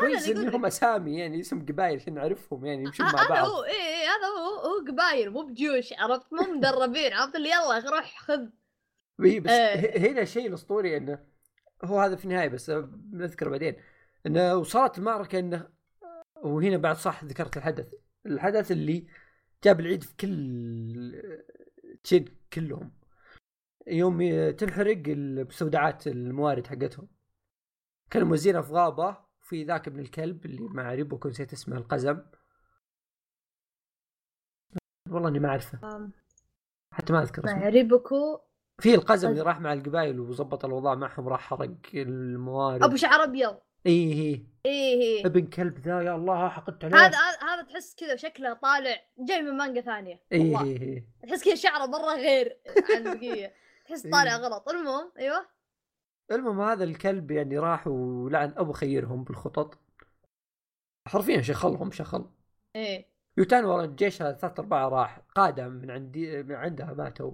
[0.00, 3.48] كويس اللي انهم اسامي يعني اسم قبائل عشان نعرفهم يعني يمشون مع هذا بعض.
[3.48, 7.90] هو اي إيه هذا هو هو قبايل مو بجيوش عرفت؟ مو مدربين عرفت؟ اللي يلا
[7.90, 8.46] روح خذ.
[9.24, 10.10] إي بس إيه.
[10.10, 11.18] هنا الشيء الأسطوري إنه
[11.84, 13.76] هو هذا في النهاية بس بنذكره بعدين.
[14.26, 15.68] إنه وصلت المعركة إنه
[16.36, 17.86] وهنا بعد صح ذكرت الحدث.
[18.26, 19.06] الحدث اللي
[19.64, 21.22] جاب العيد في كل
[22.02, 22.92] تشين كلهم.
[23.86, 27.08] يوم تنحرق المستودعات الموارد حقتهم.
[28.10, 32.22] كانوا موزينها في غابه في ذاك ابن الكلب اللي مع ريبوكو نسيت اسمه القزم.
[35.10, 36.10] والله إني ما أعرفه.
[36.94, 37.58] حتى ما أذكر اسمه.
[37.58, 38.40] مع ريبوكو
[38.80, 39.40] في القزم اللي.
[39.40, 42.82] راح مع القبائل وظبط الاوضاع معهم راح حرق الموارد.
[42.82, 43.58] أبو شعر أبيض.
[43.86, 45.26] اي هي إيه إيه.
[45.26, 46.96] ابن كلب ذا يا الله حقدت عليه.
[46.96, 50.20] هذا هذا تحس كذا شكله طالع جاي من مانجا ثانية.
[50.32, 50.62] اي والله.
[50.62, 52.60] اي اي تحس كذا شعره مرة غير
[52.96, 53.54] عن البقية.
[53.84, 54.12] تحس إيه.
[54.12, 54.68] طالع غلط.
[54.68, 55.57] المهم أيوه.
[56.32, 59.78] المهم هذا الكلب يعني راح ولعن أبو خيرهم بالخطط.
[61.06, 62.30] حرفيا شخلهم شخل.
[62.76, 63.06] إيه.
[63.36, 67.32] يوتان ورا جيشها ثلاث أرباع راح قاده من عندي من عندها ماتوا.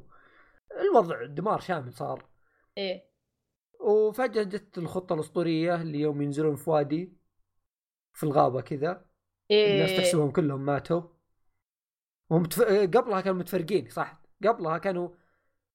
[0.80, 2.24] الوضع دمار شامل صار.
[2.78, 3.04] إيه.
[3.80, 7.12] وفجأة جت الخطة الأسطورية اللي يوم ينزلون في وادي
[8.12, 8.90] في الغابة كذا.
[9.50, 9.98] الناس إيه.
[9.98, 11.02] تحسبهم كلهم ماتوا.
[12.30, 12.42] وهم.
[12.94, 15.08] قبلها كانوا متفرقين صح؟ قبلها كانوا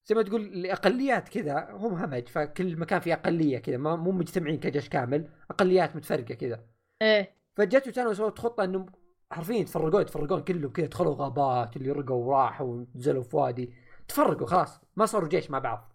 [0.05, 4.89] زي ما تقول الأقليات كذا هم همج فكل مكان فيه أقلية كذا مو مجتمعين كجيش
[4.89, 6.65] كامل أقليات متفرقة كذا.
[7.01, 7.35] إيه.
[7.55, 8.85] فجت وكانوا سوت خطه إنهم
[9.31, 13.73] حرفيا يتفرقون يتفرقون كلهم كذا دخلوا غابات اللي رقوا وراحوا ونزلوا في وادي
[14.07, 15.93] تفرقوا خلاص ما صاروا جيش مع بعض.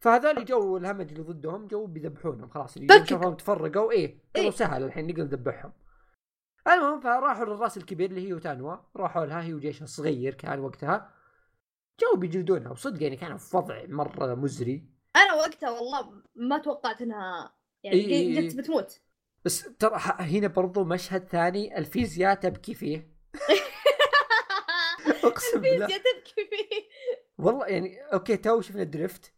[0.00, 3.06] فهذول جو الهمج اللي ضدهم جو بيذبحونهم خلاص اللي.
[3.06, 4.56] شافوهم تفرقوا إيه قالوا إيه.
[4.56, 5.72] سهل الحين نقدر نذبحهم.
[6.68, 11.15] المهم فراحوا للراس الكبير اللي هي يوتانوا راحوا لها هي وجيشها الصغير كان وقتها.
[12.00, 14.84] جو بيجلدونها وصدق يعني كانوا في وضع مرة مزري.
[15.16, 18.40] أنا وقتها والله ما توقعت إنها يعني إيه.
[18.40, 19.00] جت بتموت.
[19.44, 23.16] بس ترى هنا برضو مشهد ثاني الفيزياء تبكي فيه.
[25.24, 25.86] أقسم بالله.
[25.86, 26.88] فيزياء تبكي فيه.
[27.38, 29.32] والله يعني okay تو شفنا drift.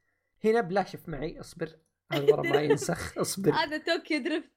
[0.44, 1.78] هنا بلا شف معي اصبر.
[2.12, 3.52] هذا ورا ما ينسخ اصبر.
[3.62, 4.52] هذا Tokyo Drift.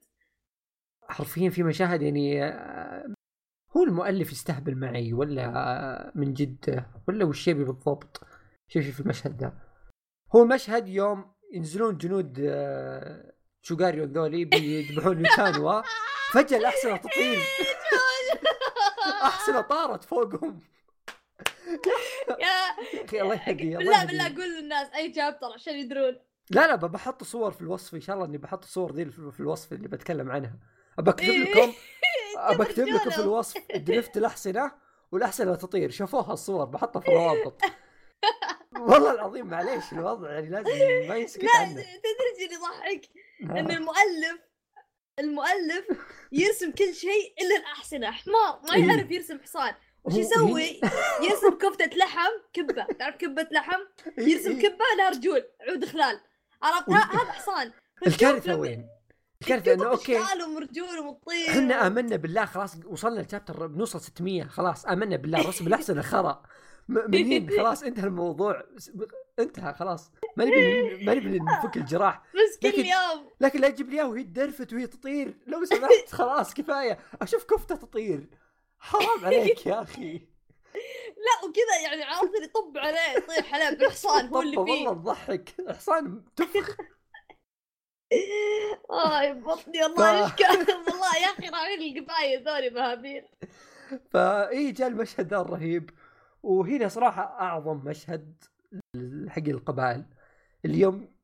[1.08, 3.14] حرفيا في مشاهد يعني آه،
[3.76, 8.20] هو المؤلف يستهبل معي ولا من جد؟ ولا وش يبي بالضبط؟
[8.68, 9.52] شوف شوف المشهد ذا
[10.34, 15.82] هو مشهد يوم ينزلون جنود آه، شوغاريون ذولي بيذبحون يوتانوا
[16.32, 17.38] فجأة الأحصنة تطير
[19.22, 20.60] أحصنة طارت فوقهم.
[22.40, 26.16] يا أخي الله يهدي الله بالله قول للناس أي شابتر عشان يدرون.
[26.50, 29.40] لا لا بحط صور في الوصف إن شاء الله إني بحط الصور ذي في في
[29.40, 30.58] الوصف اللي بتكلم عنها.
[30.98, 31.52] بكتب إيه.
[31.52, 31.72] لكم
[32.58, 33.18] بكتب لكم في.
[33.18, 34.72] الوصف درفت الاحصنه
[35.12, 35.90] والاحصنه تطير.
[35.90, 37.60] شوفوها الصور بحطها في الروابط.
[38.88, 41.72] والله العظيم معليش الوضع يعني لازم ما ينسكت لا عنه.
[41.72, 43.08] تدري اللي يضحك؟
[43.42, 43.70] إن.
[43.70, 44.40] المؤلف
[45.18, 45.86] المؤلف
[46.32, 48.86] يرسم كل شيء إلا الاحصنه حمار ما إيه.
[48.86, 49.74] يعرف يرسم حصان.
[50.04, 50.80] وش يسوي؟
[51.30, 52.86] يرسم كفتة لحم كبة.
[52.98, 53.80] تعرف كبة لحم؟
[54.18, 54.68] يرسم إيه.
[54.68, 56.20] كبة لها رجول عود خلال.
[56.62, 57.72] عرفت؟ هذا حصان.
[58.06, 58.88] الكارثة وين؟
[59.42, 60.22] الكارثه إنه أوكي.
[60.22, 61.48] اشكال ومرجول ومطير.
[61.48, 66.42] إحنا آمنا بالله خلاص وصلنا لشابتر بنوصل 600 خلاص آمنا بالله رسم الأحسن خرا
[66.88, 68.62] منين؟ خلاص انتهى الموضوع.
[69.38, 70.10] انتهى خلاص.
[70.36, 72.22] ما نبي ما نبي نفك الجراح.
[72.34, 75.34] بس كل لكن- يوم لكن لا تجيب لي اياها وهي تدرفت وهي تطير.
[75.46, 76.98] لو سمحت خلاص كفاية.
[77.22, 78.28] أشوف كفتة تطير.
[78.78, 80.12] حرام عليك يا أخي.
[81.26, 84.88] لا وكذا يعني عرفت اللي طب عليه يطير حلال بالحصان هو اللي فيه.
[84.88, 85.54] والله تضحك.
[85.68, 86.76] حصان تفخ.
[88.90, 93.24] اي بطني إيش كان والله يا أخي راعين القبايل ذولي مهابيل
[94.10, 95.90] فاي جاء المشهد ذا الرهيب.
[96.42, 98.44] وهنا صراحة أعظم مشهد
[99.28, 100.04] حق القبائل.
[100.64, 101.14] اليوم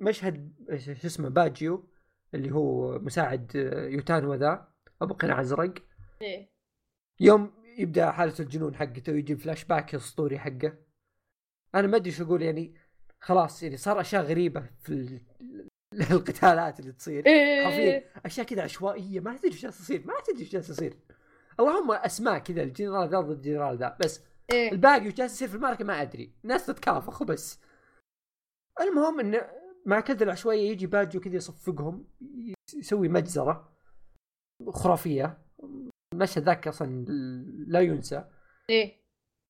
[0.00, 1.88] مشهد شو اسمه باجيو
[2.34, 3.54] اللي هو مساعد
[3.90, 4.68] يوتانو ذا
[5.02, 5.74] أبو قناع أزرق.
[6.22, 6.50] إيه.
[7.20, 10.78] يوم يبدأ حالة الجنون حقته ويجي فلاش باك الأسطوري حقه.
[11.74, 12.74] أنا ما أدري شو أقول يعني
[13.20, 15.20] خلاص يعني صار أشياء غريبة في
[16.10, 17.26] القتالات اللي تصير.
[17.26, 18.04] إيه.
[18.26, 19.20] أشياء كذا عشوائية.
[19.20, 20.96] ما تدري إيش يصير ما تدري إيش يصير
[21.60, 22.62] اللهم أسماء كذا.
[22.62, 23.96] الجنرال ذا ضد الجنرال ذا.
[24.00, 24.20] بس
[24.52, 24.72] إيه.
[24.72, 26.32] الباقي وش جالس يصير في المعركة ما أدري.
[26.42, 27.60] ناس تتكافخ وبس.
[28.80, 29.40] المهم انه
[29.86, 32.04] مع كذا العشوائية يجي باجو كذا يصفقهم.
[32.74, 33.72] يسوي مجزرة.
[34.68, 35.38] خرافية.
[36.14, 37.04] المشهد ذاك أصلا.
[37.66, 38.24] لا ينسى.
[38.70, 38.98] إيه.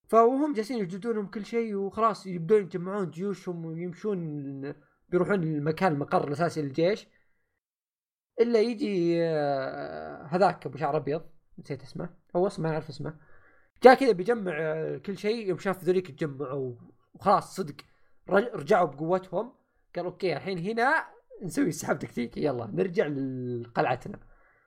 [0.08, 2.26] فوهم جالسين يجدونهم كل شيء وخلاص.
[2.26, 4.74] يبدون يجمعون جيوشهم ويمشون
[5.08, 7.06] بيروحون المكان المقر الأساسي للجيش
[8.40, 11.22] إلا يجي آه، هذاك أبو شعر أبيض
[11.58, 13.16] نسيت اسمه أو اسمه ما أعرف اسمه.
[13.82, 16.74] جاء كذا بيجمع آه، كل شيء يوم شاف ذوليك تجمعوا
[17.14, 17.74] وخلاص صدق
[18.28, 19.52] رج- رجعوا بقوتهم
[19.96, 21.04] قال okay الحين هنا
[21.42, 24.18] نسوي سحب تكتيكي يلا نرجع لقلعتنا.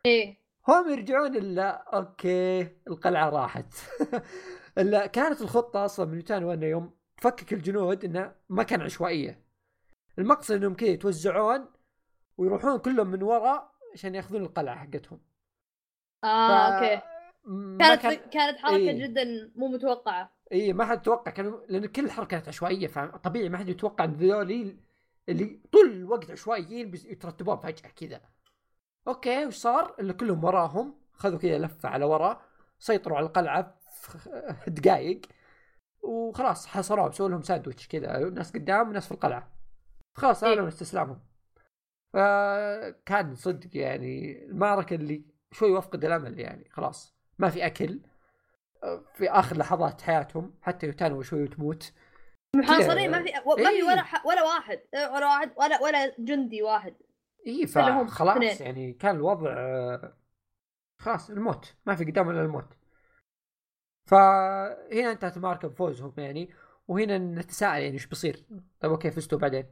[0.06, 0.38] إيه.
[0.68, 3.74] هم يرجعون إلا okay القلعة راحت.
[4.78, 9.51] إلا كانت الخطة أصلا من يوتانو انه يوم تفكك الجنود انه ما كان عشوائية.
[10.20, 11.66] المقصد إنهم كذا يتوزعون
[12.38, 15.20] ويروحون كلهم من وراء عشان يأخذون القلعة حقتهم.
[16.24, 17.02] آه ف- أوكي.
[17.80, 19.08] كانت كان كانت حركة إيه.
[19.08, 20.32] جدا مو متوقعة.
[20.52, 24.14] اي ما حد يتوقع كان لأن كل الحركة كانت عشوائية فطبيعي ما حد يتوقع إن
[24.14, 24.78] ذولي
[25.30, 28.22] اللي طول الوقت عشوائيين يترتبون فجأة كذا.
[29.08, 32.42] okay وش صار؟ اللي كلهم وراهم خذوا كذا لفة على ورا
[32.80, 33.80] سيطروا على القلعة
[34.66, 35.22] في دقائق
[36.04, 39.61] وخلاص حصروهم سووا لهم ساندويتش كذا ناس قدام وناس في القلعة.
[40.14, 40.50] خلاص إيه.
[40.50, 41.20] اعلنوا استسلامهم
[42.14, 48.00] فكان صدق يعني المعركة اللي شوي وفقد الأمل يعني خلاص ما في أكل
[49.14, 51.94] في آخر لحظات حياتهم حتى يوتانو شوي وتموت
[52.56, 53.84] محاصرين ما في ما في إيه.
[53.84, 54.04] ولا.
[54.26, 56.96] ولا واحد ولا واحد ولا ولا جندي واحد
[57.48, 58.62] اي فخلاص.
[58.62, 59.56] يعني كان الوضع
[61.00, 62.78] خلاص الموت ما في قدام إلا الموت
[64.06, 66.50] فهنا انتهت المعركة بفوزهم يعني
[66.88, 68.46] وهنا نتساءل يعني إيش بيصير
[68.80, 69.66] طيب أوكي فزتوا بعدين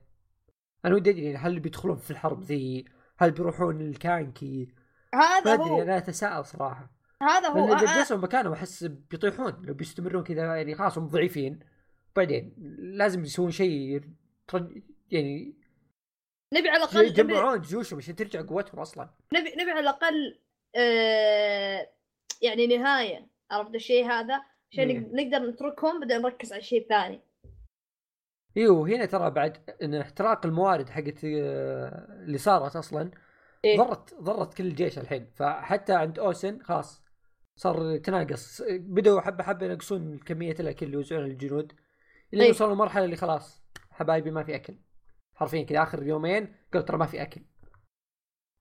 [0.86, 2.86] أنا ودي أدري هل بيدخلون في الحرب ذي؟
[3.18, 4.68] هل بيروحون الكانكي؟
[5.14, 5.82] ما هذا أدري هو.
[5.82, 6.92] أنا أتساءل صراحة.
[7.22, 7.68] هذا هو.
[7.68, 11.60] لأن إذا جلسوا مكانهم أحس بيطيحون لو بيستمرون كذا يعني خلاص هم ضعيفين.
[12.16, 14.02] بعدين لازم يسوون شيء
[15.12, 15.56] يعني
[16.54, 19.10] نبي على الأقل يجمعون جيوشهم عشان ترجع قوتهم أصلا.
[19.34, 20.40] نبي نبي على الأقل
[20.76, 21.90] آه
[22.42, 25.00] يعني نهاية عرفت الشيء هذا؟ عشان إيه.
[25.00, 27.22] نقدر نتركهم بعدين نركز على الشيء الثاني
[28.60, 33.12] إيوه هنا ترى بعد إن احتراق الموارد حقت آه، اللي صارت أصلا
[33.66, 33.78] إيه.
[33.78, 35.32] ضرت ضرت كل الجيش الحين.
[35.36, 37.04] فحتى عند أوسن خلاص
[37.56, 41.74] صار يتناقص بدأوا حبة حبة ينقصون كميه الاكل اللي يوزعونها للجنود
[42.34, 42.50] اللي إيه.
[42.50, 44.80] وصلوا المرحله اللي خلاص حبايبي ما في أكل.
[45.36, 47.42] حرفيا كذا آخر يومين قالوا ترى ما في أكل.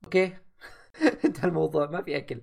[0.05, 0.37] أوكي؟
[1.25, 2.43] انتهى الموضوع ما في أكل.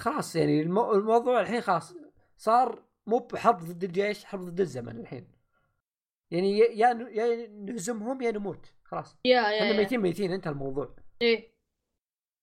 [0.00, 0.92] خلاص يعني المو...
[0.92, 1.94] الموضوع الحين خلاص
[2.36, 5.35] صار مو بحرب ضد الجيش حرب ضد الزمن الحين.
[6.30, 6.66] يعني يا
[7.12, 8.72] يا نهزمهم يا نموت.
[8.84, 9.16] خلاص.
[9.24, 9.76] يا يا, إحنا.
[9.76, 10.96] ميتين ميتين انتهى الموضوع.
[11.22, 11.56] إيه.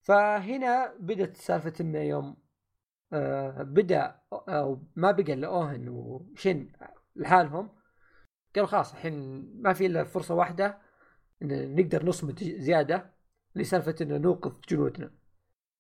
[0.02, 2.38] فهنا بدت سالفة إنه يوم
[3.14, 6.72] آه بدأ أو ما بقى إلا أوهن وشن
[7.16, 7.70] لحالهم.
[8.56, 9.14] قالوا خلاص الحين
[9.62, 10.82] ما في إلا فرصة واحدة
[11.42, 13.14] إن نقدر نصمد زيادة
[13.56, 15.12] لسالفة ان نوقف جنودنا.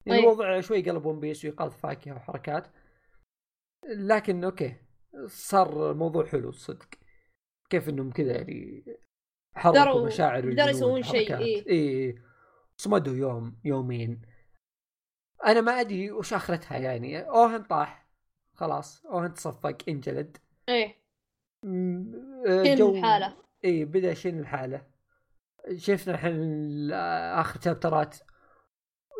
[0.05, 0.19] يعني.
[0.19, 2.67] الوضع شوي قلب One Piece ويقاط فاكهة وحركات.
[3.89, 4.75] لكن okay
[5.27, 6.87] صار الموضوع حلو الصدق
[7.73, 8.83] كيف إنهم كذا يعني
[9.55, 11.41] حركوا مشاعر قدروا يسوون شيء، وحركات.
[11.41, 11.67] إيه.
[11.67, 12.15] إيه
[12.77, 14.21] صمدوا يوم يومين.
[15.45, 17.19] أنا ما أدري وش آخرتها يعني.
[17.19, 18.07] أوهن طاح.
[18.53, 19.05] خلاص.
[19.05, 20.37] أوهن تصفق انجلد.
[20.69, 20.95] إيه.
[21.63, 23.37] شن جو- الحالة.
[23.65, 24.85] اي بدأ شن الحالة.
[25.75, 26.93] شفنا الحين ال-
[27.39, 28.17] آخر chapter ات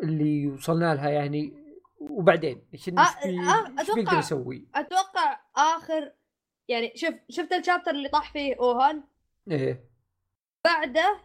[0.03, 1.63] اللي وصلنا لها يعني.
[2.01, 2.91] وبعدين إيش آه،
[3.25, 6.13] إيش آه، إيش بيقدر يسوي؟ أتوقع آخر
[6.68, 9.03] يعني شوف شفت ال chapter اللي طاح فيه أوهان؟
[9.51, 9.89] إيه.
[10.66, 11.20] بعده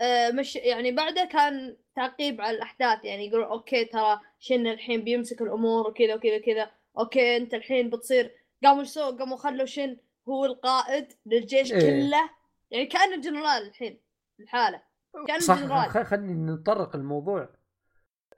[0.00, 5.42] آه مش يعني بعده كان تعقيب على الأحداث يعني يقول okay ترى شن الحين بيمسك
[5.42, 8.34] الأمور وكذا وكذا كذا أوكي أنت الحين بتصير
[8.64, 9.96] قاموا سووا؟ قاموا خلوا شن
[10.28, 11.80] هو القائد للجيش إيه.
[11.80, 12.30] كله.
[12.70, 14.00] يعني كأنه جنرال الحين
[14.40, 14.82] الحالة.
[15.28, 16.06] كان صح جنرال.
[16.06, 17.48] خلينا نتطرق الموضوع.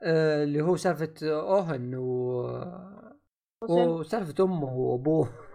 [0.01, 2.41] آه اللي هو سالفة اوهن و...
[3.69, 5.46] وسالفة أمه وأبوه.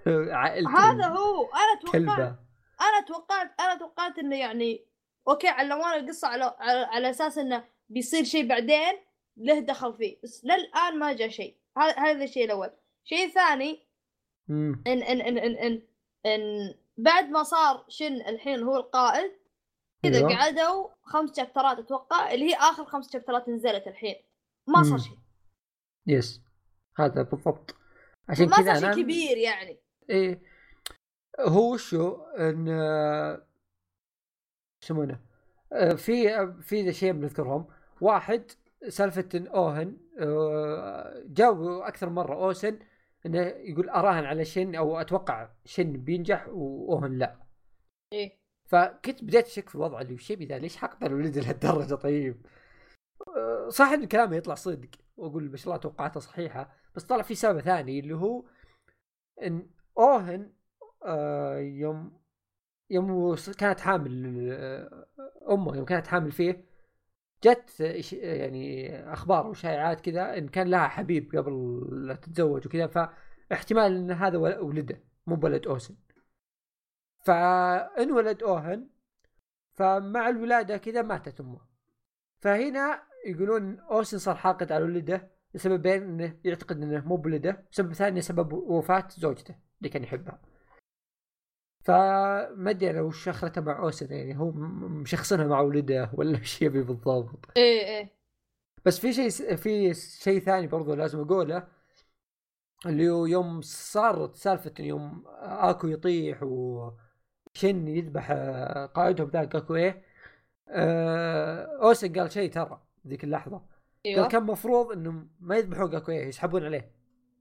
[0.77, 1.49] هذا هو.
[1.55, 2.37] أنا أتوقع كلبة.
[2.81, 4.87] أنا توقعت أنا توقعت إنه يعني
[5.29, 8.93] okay علمونا القصة على على, أساس إنه بيصير شيء بعدين
[9.37, 10.21] له دخل فيه.
[10.23, 12.71] بس للآن ما جاء شيء هذا هذا الشيء الأول.
[13.05, 13.87] الشيء الثاني
[14.49, 14.83] مم.
[14.87, 15.83] ان ان ان ان, إن,
[16.27, 19.33] إن بعد ما صار شن الحين هو القائد
[20.03, 20.37] كذا أيوه.
[20.37, 24.15] قعدوا خمس شابترات أتوقع اللي هي آخر خمس شابترات نزلت الحين.
[24.67, 24.99] ما صار.
[24.99, 25.19] شيء
[26.07, 26.41] يس
[26.99, 27.75] هذا بالضبط.
[28.29, 29.82] عشان ما كذا صار أنا شيء كبير يعني.
[30.11, 30.43] إيه
[31.41, 33.47] هو شو إن آه،
[34.83, 35.21] يسمونه
[35.73, 37.67] آه، في في ذا شيء بنذكرهم.
[38.01, 38.51] واحد
[38.89, 42.79] سالفة إن أوهن آه، جاوبوا أكثر مرة أوسن
[43.27, 47.37] إنه يقول أراهن على شن أو أتوقع شن بينجح وأوهن لا.
[48.13, 48.39] إيه.
[48.69, 52.47] فكنت بديت أشك في الوضع اللي وش ذا ليش حقد الولد لهالدرجة؟ طيب.
[53.69, 57.61] صح إن كلامه يطلع صدق وأقول ما شاء الله توقعاته صحيحة بس طلع في سبب
[57.61, 58.45] ثاني اللي هو
[59.43, 59.67] إن
[59.99, 60.53] اوهن
[61.05, 62.23] آه يوم
[62.91, 65.07] يوم كانت حامل آه،
[65.51, 66.65] أمه يوم كانت حامل فيه
[67.45, 67.81] جت
[68.13, 74.39] يعني أخبار وشائعات كذا إن كان لها حبيب قبل لا تتزوج وكذا فاحتمال إن هذا
[74.39, 75.95] ول- ولده مو بولد أوسن.
[77.25, 78.89] فانولد أوهن
[79.75, 81.61] فمع الولادة كذا ماتت أمه.
[82.41, 88.21] فهنا يقولون أوسن صار حاقد على ولده لسببين إنه يعتقد إنه مو بولده سبب ثاني
[88.21, 89.55] سبب وفاة زوجته.
[89.83, 90.39] اللي كان يحبها.
[91.85, 96.83] فما أدري لو وش اخرته مع أوسن يعني هو مشخصنها مع ولده ولا إيش يبي
[96.83, 97.39] بالضبط.
[97.57, 98.13] إيه إيه.
[98.85, 101.69] بس في شيء في شيء ثاني برضو لازم أقوله
[102.87, 110.03] اللي هو يوم صارت سالفة يوم أكو يطيح وشن يذبح آه، قائدهم ذاك أكو إيه
[110.69, 113.63] آه، أوسن قال شيء ترى ذيك اللحظة.
[114.07, 114.23] إيوه.
[114.23, 116.93] قال كان مفروض إنهم ما يذبحون جاكويه يسحبون عليه.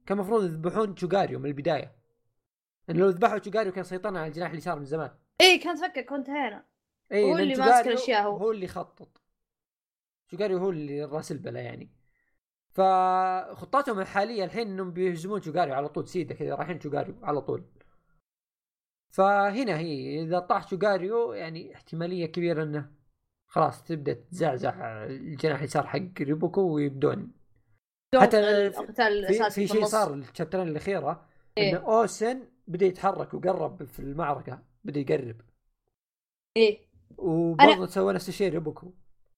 [0.05, 2.00] كان مفروض يذبحون تشوغاريو من البداية.
[2.89, 5.11] لو ذبحوا تشوغاريو كان سيطرنا على الجناح اليسار من زمان
[5.41, 6.65] إيه كانت فكك كنت هنا
[7.11, 8.37] اي هو اللي ماسك الأشياء هو.
[8.37, 9.21] هو اللي يخطط
[10.27, 11.89] تشوغاريو هو اللي رأس البلا يعني
[12.69, 17.63] فخطتهم الحالية الحين إنهم بيهزمون تشوغاريو على طول سيده كذا رايحين تشوغاريو على طول
[19.09, 22.91] فهنا هي إذا طاح تشوغاريو يعني احتمالية كبيرة إنه
[23.47, 27.31] خلاص تبدأ تزعزع الجناح اليسار حق ريبوكو ويبدون
[28.15, 28.83] حتى في,
[29.27, 29.85] في في شيء.
[29.85, 31.27] صار الشابترين الأخيرة
[31.57, 31.71] إيه.
[31.71, 35.41] ان أوسن بدأ يتحرك وقرب في المعركة بدأ يقرب.
[36.57, 36.87] إيه.
[37.17, 38.91] وبرضه سوى نفس الشيء ريبوكو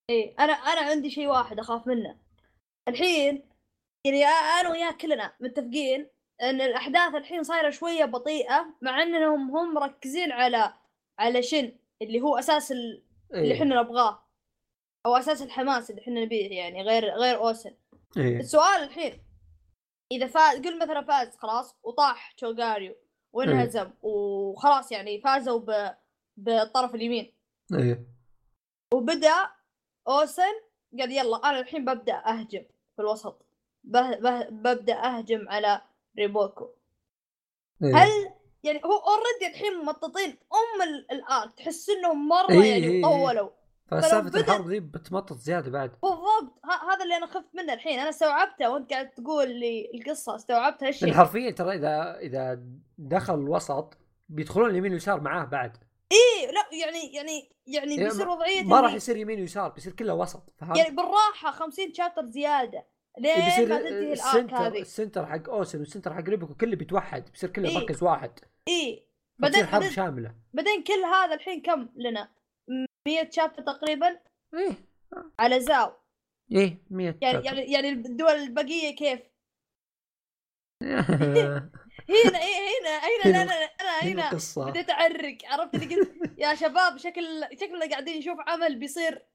[0.09, 0.35] إيه.
[0.39, 2.17] أنا أنا عندي شيء واحد أخاف منه.
[2.89, 3.49] الحين
[4.07, 6.09] يعني أنا وياك كلنا متفقين
[6.41, 10.73] إن الأحداث الحين صايرة شوية بطيئة مع إنهم هم مركزين على
[11.19, 11.71] على شن؟
[12.01, 13.03] اللي هو أساس ال-
[13.33, 13.53] اللي إيه.
[13.53, 14.23] إحنا نبغاه.
[15.05, 17.75] أو أساس الحماس اللي إحنا نبيه يعني غير غير أوسن.
[18.17, 18.39] إيه.
[18.39, 19.23] السؤال الحين
[20.11, 22.95] إذا فاز قل مثلا فاز خلاص وطاح تشوغاريو.
[23.33, 23.91] وانهزم.
[24.01, 25.95] وخلاص يعني فازوا ب...
[26.37, 27.33] بالطرف اليمين.
[27.73, 28.05] إيه.
[28.93, 29.49] وبدأ
[30.07, 30.53] أوسن
[30.99, 32.63] قال يلا أنا الحين ببدأ أهجم
[32.95, 33.45] في الوسط.
[33.83, 34.15] به...
[34.15, 34.49] به...
[34.49, 35.81] ببدأ أهجم على
[36.19, 36.69] ريبوكو.
[37.83, 37.95] إيه.
[37.95, 38.09] هل
[38.63, 43.01] يعني هو already الحين ممططين أم ال- ال arc تحس إنهم مرة إيه، يعني إيه،
[43.03, 43.49] طولوا.
[44.01, 45.89] فسالفة الحرب ذي بتمطط زيادة بعد.
[45.89, 46.59] بالضبط.
[46.65, 47.99] ه- هذا اللي أنا خفت منه الحين.
[47.99, 51.13] أنا استوعبته وأنت قاعد تقول لي القصة استوعبت هالشيء.
[51.13, 52.59] حرفيا ترى اذا إذا
[52.97, 53.97] دخل الوسط
[54.29, 55.77] بيدخلون اليمين واليسار معاه بعد.
[56.11, 60.13] إيه لا يعني يعني يعني إيه، بيصير وضعية ما راح يصير يمين ويسار بيصير كله
[60.13, 62.85] وسط فهمت؟ يعني بالراحة 50 chapter زيادة.
[63.25, 66.13] إيه، بيصير ما تنتهي ال arc ال center هذه ال center حق أوسن وال center
[66.13, 67.75] حق ريبوكو كله بيتوحد بيصير كله إيه.
[67.77, 68.31] مركز واحد.
[68.67, 69.07] إيه.
[69.39, 70.35] بعدين حرب شاملة.
[70.53, 72.29] بعدين كل هذا الحين كم لنا؟
[73.07, 74.19] 100 شابتر تقريبا؟
[74.53, 74.75] إيه.
[75.39, 75.91] على زاو.
[76.51, 79.19] إيه 100 يعني يعني يعني الدول البقية كيف؟
[82.09, 84.39] هنا إيه هنا هنا لا لا أنا هنا.
[84.57, 85.37] بديت أعرق.
[85.45, 86.11] عرفت اللي قلت؟
[86.43, 87.25] يا شباب شكل
[87.61, 89.25] شكلنا قاعدين نشوف عمل بيصير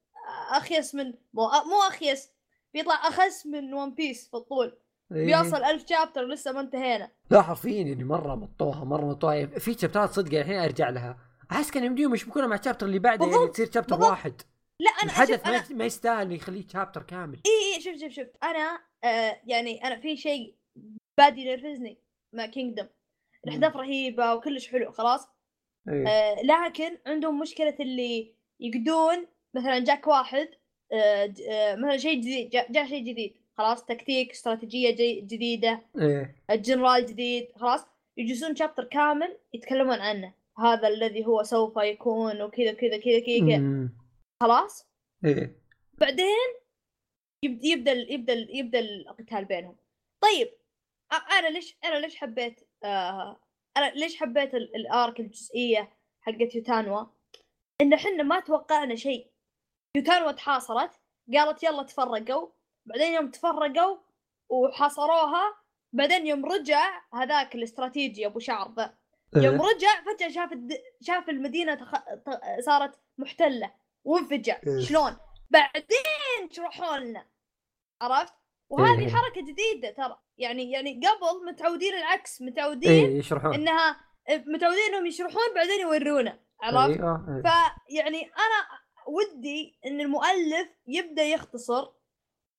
[0.50, 2.30] أخيس من مو مو أخيس.
[2.74, 4.78] بيطلع أخس من ون بيس في الطول.
[5.12, 5.26] إيه.
[5.26, 7.10] بيوصل ألف شابتر ولسه ما انتهينا.
[7.30, 9.46] لا حرفيا يعني مرة مطوها مرة مطوها.
[9.46, 11.27] في شابترات صدق الحين أرجع لها.
[11.52, 14.10] أحس كان يمديهم يشبكونها مع الشابتر اللي بعده يعني تصير شابتر بالضبط.
[14.10, 14.42] واحد.
[14.80, 17.40] لا أنا الحدث ما, يت- ما يستاهل انه يخليه شابتر كامل.
[17.46, 18.26] إي إي شوف شوف شوف.
[18.42, 20.54] أنا آه يعني أنا في شيء
[21.18, 21.98] بادي ينرفزني
[22.34, 22.86] مع كينجدم
[23.44, 25.28] الأحداث رهيبة وكلش حلو خلاص.
[25.88, 26.08] إيه.
[26.08, 30.48] آه لكن عندهم مشكلة اللي يقدون مثلا جاك واحد
[30.92, 33.84] آه آه مثلا شيء جديد جاء, جاء شيء جديد خلاص.
[33.84, 36.36] تكتيك استراتيجية جي جديدة إيه.
[36.50, 37.80] الجنرال جديد خلاص.
[38.16, 40.32] يجلسون شابتر كامل يتكلمون عنه.
[40.58, 43.20] هذا الذي هو سوف يكون وكذا كذا كذا.
[43.20, 43.88] كذا.
[44.42, 44.88] خلاص؟
[45.24, 45.62] إيه.
[45.98, 46.48] بعدين
[47.44, 49.76] يبدأ يبدأ يبدا يبدأ القتال بينهم.
[50.20, 50.48] طيب
[51.38, 53.40] أنا ليش أنا ليش حبيت آه
[53.76, 57.04] أنا ليش حبيت ال- الأرك الجزئية حقت يوتانوا؟
[57.80, 59.30] إن إحنا ما توقعنا شيء.
[59.96, 60.90] يوتانوا تحاصرت
[61.34, 62.48] قالت يلا تفرقوا.
[62.86, 63.98] بعدين يوم تفرقوا
[64.50, 65.56] وحاصروها
[65.92, 68.98] بعدين يوم رجع هذاك الاستراتيجي أبو شعر ذا
[69.36, 69.60] يوم إيه.
[69.60, 70.72] رجع فجأة شاف الد...
[71.00, 71.92] شاف المدينة تخ...
[71.98, 72.60] ت...
[72.60, 73.72] صارت محتلة
[74.04, 74.80] وانفجع إيه.
[74.80, 75.16] شلون
[75.50, 77.26] بعدين شرحوا لنا
[78.00, 78.34] عرفت
[78.70, 79.08] وهذه إيه.
[79.08, 83.96] حركة جديدة ترى يعني يعني قبل متعودين العكس متعودين يشرحون إنها
[84.28, 87.42] متعودين إنهم يشرحون بعدين يورونا عرفت آه،.
[87.42, 91.88] فيعني أنا ودي إن المؤلف يبدأ يختصر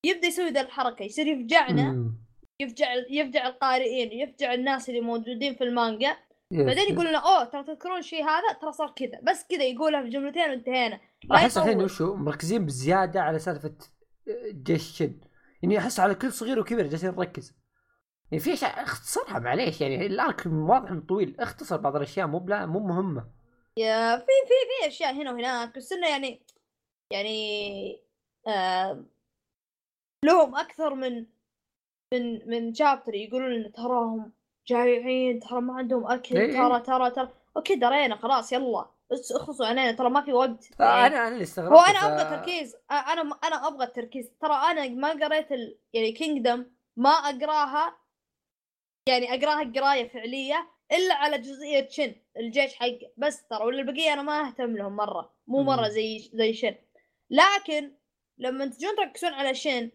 [0.06, 2.14] يبدأ يسوي ذا الحركة يصير يفجعنا.
[2.62, 6.18] يفجع يفجع القارئين يفجع الناس اللي موجودين في المانجا.
[6.52, 9.20] بعدين يقول لنا أوه ترى تذكرون الشيء هذا؟ ترى صار كذا.
[9.24, 11.00] بس كذا يقولها في جملتين وانتهينا.
[11.32, 11.82] أحس الحين.
[11.84, 13.76] وشو؟ مركزين بزيادة على سالفة
[14.52, 15.20] جيش شن
[15.64, 17.56] يعني أحس على كل صغير وكبير جالسين نركز.
[18.32, 21.36] يعني في أشياء أختصرها معليش يعني الأرك واضح إنه طويل.
[21.40, 23.30] أختصر بعض الأشياء مو بلا مو مهمة.
[23.78, 26.46] يا في في في أشياء هنا وهناك بس إنه يعني
[27.12, 28.04] يعني
[28.48, 29.06] آه
[30.26, 31.26] لهم أكثر من
[32.14, 34.34] من من شابتر يقولون ان تراهم
[34.70, 36.54] جايعين ترى ما عندهم أكل إيه.
[36.54, 37.30] ترى ترى ترى.
[37.58, 38.86] أوكي درينا خلاص يلا.
[39.12, 40.70] اخلصوا علينا ترى ما في وقت.
[40.80, 42.76] يعني أنا أنا اللي استغربت هو أنا ف- أبغى تركيز.
[42.92, 44.32] أنا أنا أبغى التركيز.
[44.42, 45.78] ترى أنا ما قريت ال...
[45.94, 46.66] يعني كينجدم
[46.98, 47.98] ما أقراها
[49.10, 53.12] يعني أقراها قراية فعلية إلا على جزئية شن الجيش حقه.
[53.18, 55.34] بس ترى ولا البقيه أنا ما أهتم لهم مرة.
[55.48, 55.88] مو مرة.
[55.88, 56.76] زي زي شن.
[57.30, 57.92] لكن
[58.38, 59.92] لما تجون تركزون على شن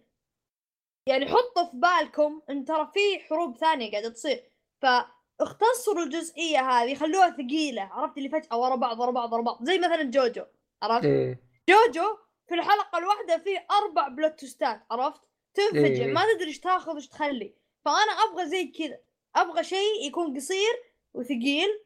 [1.09, 4.54] يعني حطوا في بالكم إن ترى في حروب ثانية قاعدة تصير.
[4.85, 9.79] فاختصروا الجزئية هذه خلوها ثقيلة عرفت اللي فجأة ورا بعض ورا بعض ورا بعض زي
[9.79, 10.45] مثلا جوجو
[10.83, 11.41] عرفت؟ إيه.
[11.69, 12.19] جوجو
[12.49, 15.21] في الحلقة الواحدة فيه أربع بلوت توستات عرفت؟
[15.55, 16.13] تنفجر إيه.
[16.13, 17.55] ما تدري إيش تاخذ إيش تخلي.
[17.85, 18.99] فأنا أبغى زي كذا
[19.37, 20.83] أبغى شيء يكون قصير
[21.15, 21.85] وثقيل.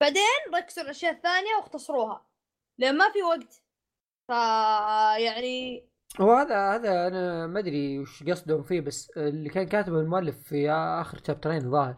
[0.00, 2.26] بعدين ركزوا الأشياء الثانية واختصروها
[2.78, 3.62] لأن ما في وقت.
[4.28, 4.30] ف
[5.18, 10.42] يعني هو هذا هذا أنا ما أدري وش قصدهم فيه بس اللي كان كاتبه المؤلف
[10.42, 11.96] في آخر شابترين الظاهر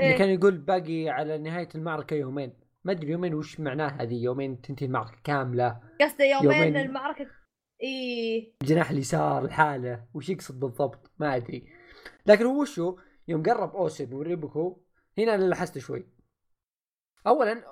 [0.00, 0.18] اللي إيه.
[0.18, 2.52] كان يقول باقي على نهاية المعركة يومين.
[2.84, 6.76] ما أدري يومين وش معناه هذه يومين تنتهي المعركة كاملة قصده يومين, يومين.
[6.76, 7.26] المعركة.
[7.82, 8.54] إيه.
[8.62, 11.68] الجناح اليسار الحالة وش يقصد بالضبط؟ ما أدري.
[12.26, 12.98] لكن هو وشو؟
[13.28, 14.82] يوم قرب اوسن وريبوكو
[15.18, 16.06] هنا أنا لاحظت شوي.
[17.26, 17.62] اولا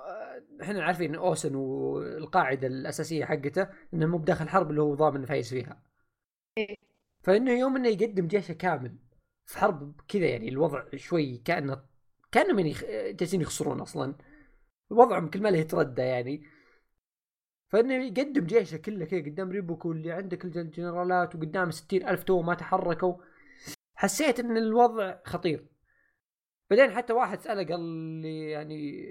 [0.61, 5.49] إحنا عارفين إن أوسن والقاعدة الأساسية حقته إنه مو بداخل حرب اللي هو ضامن فايز
[5.49, 5.83] فيها.
[7.23, 8.97] فإنه يوم إنه يقدم جيشه كامل
[9.45, 11.83] في حرب كذا يعني الوضع شوي كأنه
[12.31, 12.73] كأنهم يعني
[13.13, 14.15] جالسين يخسرون أصلا.
[14.89, 16.43] وضعهم كل ما له يتردى يعني.
[17.69, 22.41] فإنه يقدم جيشه كله كذا قدام ريبوكو اللي عنده كل الجنرالات وقدام ستين ألف تو
[22.41, 23.15] ما تحركوا.
[23.95, 25.67] حسيت إن الوضع خطير.
[26.69, 27.79] بعدين حتى واحد سأله قال
[28.21, 29.05] لي يعني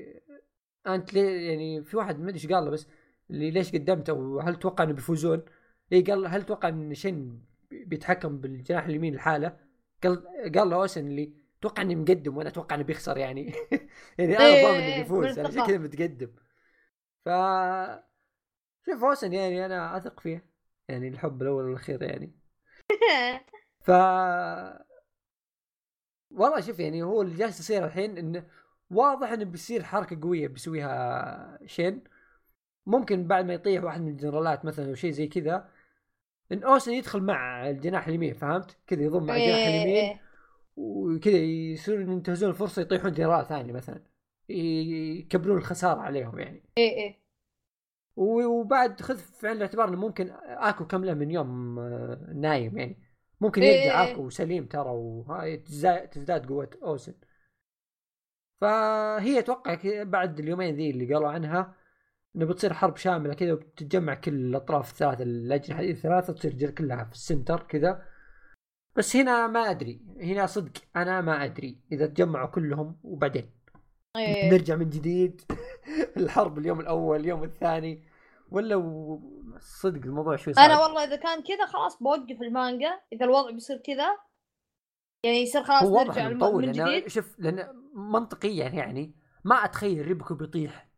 [0.86, 2.86] أنت ليه يعني في واحد ما أدري إيش قال له بس
[3.30, 5.42] اللي ليش قدمت أو هل تتوقع إنه بيفوزون؟
[5.92, 7.38] اي قال هل تتوقع إن شن
[7.70, 9.56] بيتحكم بالجناح اليمين لحاله؟
[10.02, 10.24] قال
[10.54, 13.52] قال له أوسن اللي أتوقع اني مقدم وأنا أتوقع إنه بيخسر يعني
[14.18, 15.66] يعني أنا إيه، ضامن إنه بيفوز أنا عشان.
[15.66, 16.30] كذا متقدم
[17.24, 17.28] ف
[18.86, 20.44] شوف أوسن يعني أنا أثق فيه
[20.88, 22.32] يعني الحب الأول والأخير يعني
[23.86, 23.90] ف
[26.30, 28.46] والله شوف يعني هو اللي جالس يصير الحين إنه
[28.92, 32.04] واضح إنه بيصير حركة قوية بيسويها شين
[32.86, 35.68] ممكن بعد ما يطيح واحد من الجنرالات مثلا أو شيء زي كذا
[36.52, 40.20] إن أوسن يدخل مع الجناح اليمين فهمت؟ كذا يضم مع الجناح إيه، اليمين إيه.
[40.76, 44.02] وكذا يصيرون ينتهزون الفرصة يطيحون جنرال ثاني مثلا
[44.48, 47.22] يكبرون الخسارة عليهم يعني إيه
[48.16, 52.98] و- وبعد خذ في عين الاعتبار إنه ممكن أكو كامله من يوم آه، نايم يعني
[53.40, 53.80] ممكن إيه.
[53.80, 55.56] يرجع أكو سليم ترى وهاي
[56.12, 57.14] تزداد قوة أوسن
[58.62, 61.74] فهي أتوقع بعد اليومين ذي اللي قالوا عنها
[62.36, 67.62] إنه بتصير حرب شاملة كذا وبتتجمع كل الأطراف الثلاثة الأجنحة الثلاثة تصير كلها في السنتر
[67.62, 68.02] كذا.
[68.96, 73.50] بس هنا ما أدري هنا صدق أنا ما أدري إذا تجمعوا كلهم وبعدين.
[74.16, 74.52] إيه.
[74.52, 75.42] نرجع من جديد
[76.16, 78.04] الحرب اليوم الأول اليوم الثاني.
[78.50, 78.76] ولا
[79.60, 80.64] صدق الموضوع شوي صعب.
[80.64, 84.18] أنا والله إذا كان كذا خلاص بوقف المانجا إذا الوضع بيصير كذا
[85.24, 89.14] يعني يصير خلاص هو نرجع مطول من جديد شوف لأن منطقيا يعني
[89.44, 90.88] ما أتخيل ريبوكو بيطيح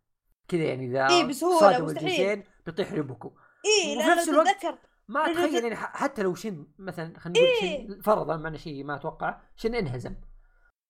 [0.48, 2.42] كذا يعني إذا إيه، صادموا مستحيل.
[2.66, 3.32] بيطيح ريبوكو
[3.64, 5.62] إيه وفي لأن نفس لو الوقت- تتذكر ما أتخيل.
[5.62, 7.88] يعني حتى لو شن مثلا خلينا نقول إيه.
[7.88, 10.14] شن فرضا معنا شيء ما أتوقع شن انهزم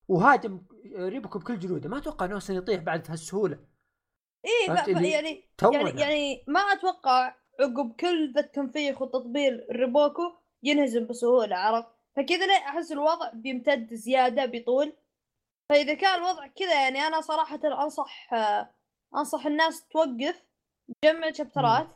[0.09, 0.62] وهاجم
[0.97, 3.59] ريبوكو بكل جنوده ما أتوقع إنه يطيح بعد هالسهولة
[4.45, 10.22] إيه يعني يعني يعني ما أتوقع عقب كل ذا التنفيخ وتطبيل الريبوكو
[10.62, 14.93] ينهزم بسهولة عرفت فكذا ليه أحس الوضع بيمتد زيادة بيطول
[15.69, 18.31] فإذا كان الوضع كذا يعني أنا صراحة أنصح
[19.17, 20.45] أنصح الناس توقف
[21.03, 21.89] تجمع شابترات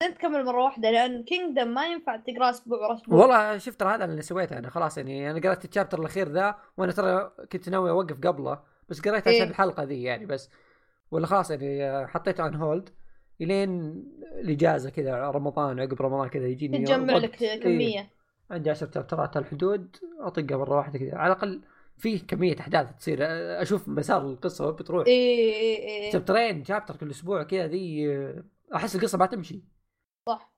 [0.00, 4.04] بعدين تكمل مرة واحدة لأن كينجدم ما ينفع تقرأ أسبوع ورا أسبوع والله شفت هذا
[4.04, 8.26] اللي سويته أنا خلاص يعني أنا قرأت الشابتر الأخير ذا وأنا ترى كنت ناوي أوقف
[8.26, 9.50] قبله بس قريته عشان إيه.
[9.50, 10.50] الحلقة ذي يعني بس
[11.10, 12.90] ولا خلاص يعني حطيته عن هولد
[13.40, 14.02] إلين
[14.38, 17.16] الإجازة كذا رمضان عقب رمضان كذا يجيني تجمع.
[17.16, 18.17] لك إيه.
[18.50, 21.16] عندي 10 شابترات على الحدود أطقها مرة واحدة كذا.
[21.16, 21.62] على الأقل
[21.96, 23.18] في كمية أحداث تصير.
[23.62, 25.06] أشوف مسار القصة وين بتروح.
[25.06, 28.06] إيه إيه إيه شابترين شابتر كل أسبوع كذا ذي
[28.74, 29.64] أحس القصة ما تمشي.
[30.28, 30.54] صح.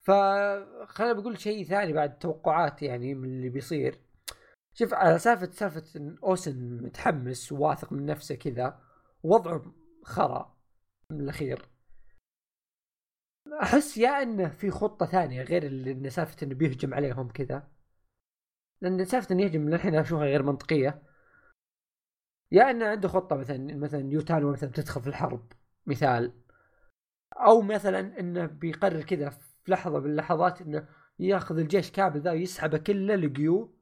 [0.00, 3.98] فخلينا بقول شيء ثاني بعد توقعات يعني من اللي بيصير.
[4.74, 8.80] شوف على سالفة سالفة إن أوسن متحمس وواثق من نفسه كذا
[9.22, 9.74] وضعه
[10.04, 10.56] خرا.
[11.10, 11.68] من الأخير.
[13.62, 17.68] أحس يا إنه في خطة ثانية غير اللي سالفة إنه بيهجم عليهم كذا.
[18.80, 21.02] لأن سالفة إنه يهجم للحين أشوفها غير منطقية.
[22.52, 25.52] يا إنه عنده خطة مثلا مثلا يوتانو مثلا تدخل في الحرب
[25.86, 26.32] مثال.
[27.36, 30.88] أو مثلا إنه بيقرر كذا في لحظة من اللحظات إنه
[31.18, 33.78] يأخذ الجيش كامل ذا ويسحبه كله لقيو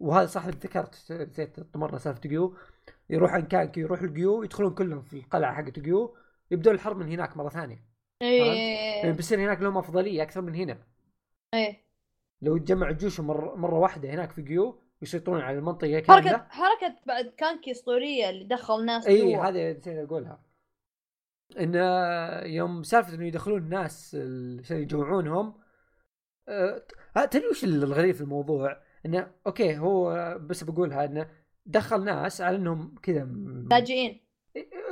[0.00, 2.56] وهذا صح ذكرت نسيت طمرنا سالفة قيو
[3.10, 6.16] يروح عن كانكي يروح القيو يدخلون كلهم في القلعة حقت قيو
[6.50, 7.93] يبدون الحرب من هناك مرة ثانية.
[8.22, 9.10] إيه.
[9.12, 10.78] بيصير هناك لهم أفضلية أكثر من هنا.
[11.54, 11.84] إيه.
[12.42, 16.30] لو تجمع جيوشهم مرة, مرة واحدة هناك في قيو يسيطرون على المنطقة كاملة.
[16.30, 19.36] حركة حركة بعد كانكي أسطورية اللي دخل ناس إي.
[19.36, 20.42] هذا نسيت أقولها.
[21.60, 21.74] إن
[22.50, 23.74] يوم سالفة إنه يدخلون
[24.14, 25.54] ال- عشان يجوعونهم
[26.48, 26.82] أه
[27.16, 31.30] ها، تدري وش الغريب في الموضوع؟ إنه أوكي هو بس بقولها إنه
[31.66, 34.20] دخل ناس على إنهم كذا م- لاجئين.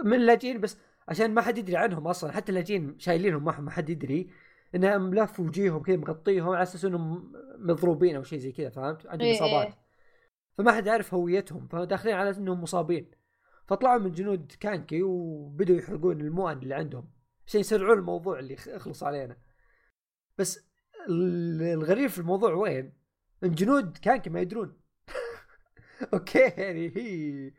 [0.05, 0.79] من اللاجئين بس
[1.09, 2.33] عشان ما حد يدري عنهم أصلا.
[2.33, 4.31] حتى اللاجئين شايلينهم ما ما حد يدري.
[4.75, 9.27] انها ملف وجيههم كذا مغطيهم على أساس إنهم مضروبين أو شيء زي كذا فهمت؟ عندهم
[9.29, 9.67] إيه إصابات.
[9.67, 9.79] إيه.
[10.59, 13.11] فما حد يعرف هويتهم فداخلين على إنهم مصابين.
[13.67, 17.11] فطلعوا من جنود كانكي وبدوا يحرقون المؤن اللي عندهم
[17.47, 19.37] عشان يسرعون الموضوع اللي يخلص علينا.
[20.39, 20.67] بس
[21.09, 22.93] ال- الغريب في الموضوع وين؟
[23.45, 24.81] إن جنود كانكي ما يدرون.
[26.15, 27.53] أوكي يعني هي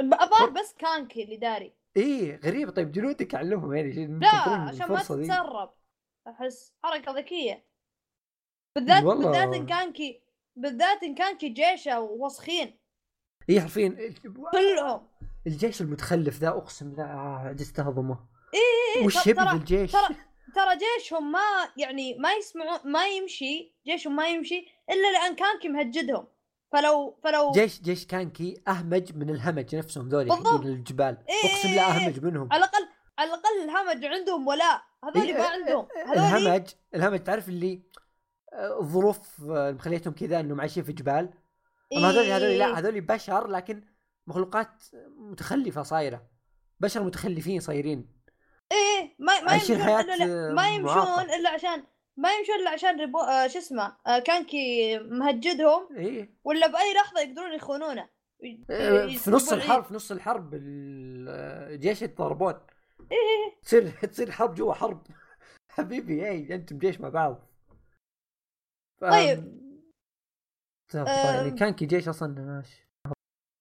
[0.00, 1.74] الظاهر بس كانكي اللي داري.
[1.96, 2.70] إيه غريب.
[2.70, 5.02] طيب جنودك علمهم يعني لا عشان ما.
[5.02, 5.74] تتسرب.
[6.28, 7.64] أحس حركة ذكية.
[8.76, 9.24] بالذات والله.
[9.30, 10.22] بالذات إن كانكي
[10.56, 12.78] بالذات إن كانكي جيشه وسخين.
[13.48, 14.14] إيه حرفيا.
[14.52, 15.06] كلهم.
[15.46, 18.18] الجيش المتخلف ذا أقسم بالله آه، عجزت اهضمه
[18.54, 20.16] إيه، وش ترى- يبي ترى- بالجيش؟ ترى
[20.54, 21.40] ترى جيشهم ما
[21.76, 23.74] يعني ما يسمعون ما يمشي.
[23.86, 26.26] جيشهم ما يمشي إلا لأن كانكي مهجدهم.
[26.72, 27.52] فلو فلو.
[27.52, 30.32] جيش جيش كانكي أهمج من الهمج نفسهم ذولي.
[30.32, 31.18] حقين الجبال.
[31.28, 32.48] إيه، أقسم بالله إيه، أهمج منهم.
[32.52, 34.82] على الأقل على الأقل الهمج عندهم ولاء.
[35.04, 35.86] هذول إيه، ما عندهم.
[36.06, 37.82] هذول الهمج الهمج تعرف اللي
[38.52, 41.30] آه، الظروف آه، مخليتهم كذا إنهم عايشين في جبال.
[41.96, 42.58] اما هذول هذول إيه.
[42.58, 43.84] لا هذول بشر لكن
[44.26, 44.84] مخلوقات
[45.18, 46.26] متخلفة صايرة.
[46.80, 48.20] بشر متخلفين صايرين.
[48.72, 51.20] إيه ما ما يمشون إلا لا- آه، ما يمشون.
[51.30, 51.82] إلا عشان
[52.20, 53.18] ما يمشون إلا عشان ريبو...
[53.18, 58.08] آه شو اسمه آه كانكي مهجدهم إيه ولا بأي لحظة يقدرون يخونونه.
[58.42, 62.54] ي- آه، ي- في نص الحرب في نص الحرب الجيش يتضاربون
[63.12, 63.60] إيه.
[63.62, 65.06] تصير تصير حرب جوا حرب.
[65.74, 67.46] حبيبي اي أنتم جيش مع بعض.
[69.00, 69.04] ف...
[69.04, 69.60] طيب.
[70.92, 71.34] طيب، أم.
[71.36, 72.86] يعني كانكي جيش أصلا ماشي.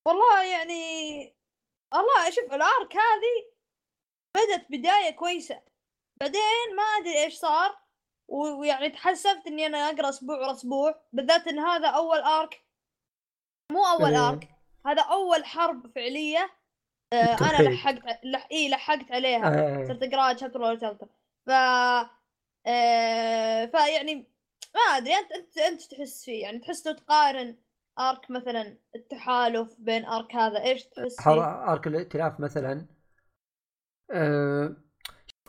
[0.08, 0.82] والله يعني
[1.94, 3.52] والله شوف الأرك هذه
[4.38, 5.62] بدت بداية كويسة.
[6.22, 7.89] بعدين ما أدري إيش صار.
[8.30, 12.64] ويعني تحسفت إني أنا أقرأ أسبوع ورا أسبوع بالذات إن هذا أول ارك
[13.72, 14.30] مو أول إيه.
[14.30, 14.50] ارك
[14.86, 16.50] هذا أول حرب فعلية
[17.14, 17.70] آه أنا.
[17.70, 18.48] لحقت لح...
[18.52, 19.88] اي لحقت عليها آه.
[19.88, 21.08] صرت أقرأها شابتر ورا شابتر
[21.46, 21.50] ف
[22.68, 23.66] آه...
[23.66, 24.16] فيعني
[24.76, 27.58] ما أدري أنت أنت أنت تحس فيه يعني تحس لو تقارن
[28.00, 31.22] arc مثلا التحالف بين arc هذا إيش تحس.
[31.24, 32.86] فيه؟ arc الائتلاف مثلا
[34.12, 34.76] أه...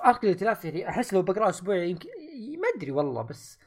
[0.05, 2.09] arc الائتلاف يعني أحس لو بقرأه أسبوع يمكن
[2.61, 3.59] ما أدري والله بس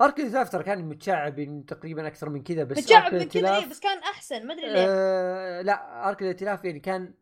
[0.00, 3.80] arc الائتلاف ترى كان متشعب تقريبا أكثر من كذا بس متشعب من كذا إيه، بس
[3.80, 4.86] كان أحسن ما أدري ليه.
[4.88, 5.62] أه...
[5.62, 7.14] لا arc الائتلاف يعني كان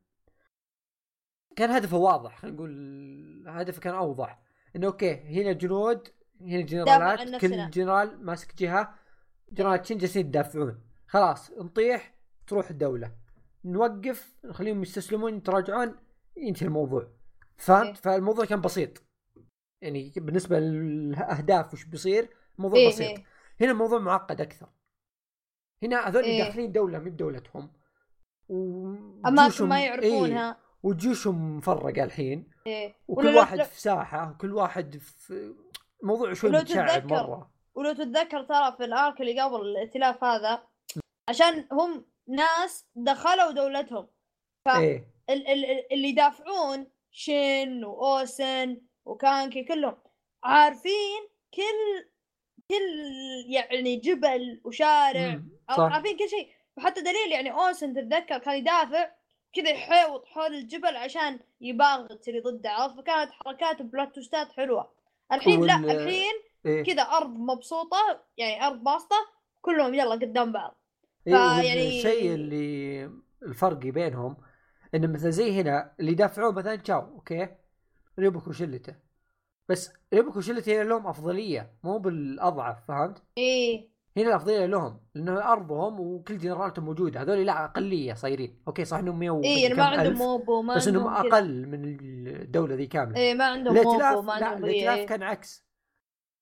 [1.56, 4.42] كان هدفه واضح خلينا نقول هدفه كان أوضح.
[4.76, 6.08] إنه أوكي هنا جنود
[6.40, 7.40] هنا جنرالات.
[7.40, 8.94] كل جنرال ماسك جهة
[9.52, 12.14] جنرالات شين جالسين يدافعون خلاص نطيح
[12.46, 13.12] تروح الدولة.
[13.64, 15.96] نوقف نخليهم يستسلمون يتراجعون
[16.36, 17.08] ينتهي الموضوع.
[17.56, 17.94] فهمت؟ إيه.
[17.94, 19.02] فالموضوع كان بسيط.
[19.82, 22.28] يعني بالنسبة للأهداف وش بيصير
[22.58, 23.00] الموضوع إيه بسيط.
[23.18, 23.24] إيه.
[23.60, 24.68] هنا الموضوع معقد أكثر.
[25.82, 26.44] هنا هذول إيه.
[26.44, 27.72] داخلين دولة مي بدولتهم.
[29.26, 32.50] اماكن ما إيه، يعرفونها وجيوشهم مفرقه الحين.
[32.66, 32.94] إيه.
[33.08, 35.54] وكل واحد لو- في ساحة وكل واحد في
[36.02, 37.50] موضوع شوي ولو متشعب تتذكر- مرة.
[37.74, 40.62] ولو تتذكر ترى في الأرك اللي قبل الائتلاف هذا
[41.28, 44.08] عشان هم ناس دخلوا دولتهم.
[44.64, 44.68] ف-
[45.30, 49.96] ال- اللي يدافعون شين وأوسن وكانكي كلهم
[50.44, 51.20] عارفين
[51.54, 52.08] كل
[52.70, 52.84] كل
[53.48, 56.48] يعني جبل وشارع عارفين كل شيء.
[56.76, 59.10] وحتى دليل يعني أوسن تتذكر كان يدافع
[59.52, 64.92] كذا يحيوط حول الجبل عشان يباغت اللي ضده عرفت؟ فكانت حركات plot twist ات حلوة.
[65.32, 66.32] الحين لا الحين
[66.66, 66.84] إيه.
[66.84, 69.16] كذا أرض مبسوطة يعني أرض باسطة
[69.60, 70.78] كلهم يلا قدام بعض.
[71.26, 73.10] إيه فيعني- الشيء اللي
[73.42, 74.36] الفرق بينهم
[74.94, 77.48] انه مثلا زي هنا اللي يدافعون مثلا تشاو أوكي؟
[78.18, 78.94] ريبوكو شلته
[79.68, 86.00] بس ريبوكو شلته هنا لهم أفضلية مو بالأضعف فهمت؟ إيه هنا الأفضلية لهم لأنه أرضهم
[86.00, 90.14] وكل جنرالاتهم موجودة هذول لا أقلية صايرين أوكي صح إنهم 100 إيه يعني ما عندهم
[90.14, 91.06] موبو ما بس إنهم.
[91.06, 91.84] أقل من
[92.28, 95.06] الدولة ذي كاملة إيه ما عندهم موبو ما عندهم الائتلاف إيه.
[95.06, 95.64] كان عكس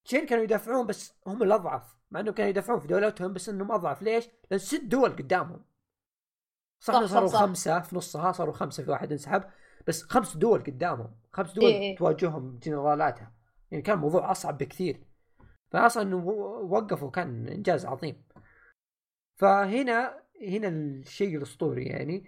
[0.04, 4.02] شين كانوا يدافعون بس هم الأضعف مع إنهم كانوا يدافعون في دولتهم بس إنهم أضعف
[4.02, 5.64] ليش؟ لأن ست دول قدامهم
[6.80, 7.40] صح, صح، صاروا صح.
[7.40, 9.44] خمسة في نصها صاروا خمسة في واحد انسحب
[9.86, 11.96] بس خمس دول قدامهم خمس دول إيه، إيه.
[11.96, 13.34] تواجههم جنرالاتها.
[13.70, 15.04] يعني كان الموضوع أصعب بكثير.
[15.70, 16.16] فاصلا إنه
[16.70, 18.24] وقفوا كان إنجاز عظيم.
[19.36, 22.24] فهنا هنا الشيء الأسطوري يعني.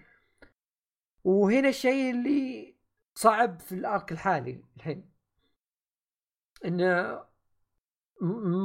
[1.24, 2.76] وهنا الشيء اللي
[3.14, 5.12] صعب في الأرك الحالي الحين.
[6.64, 7.24] انه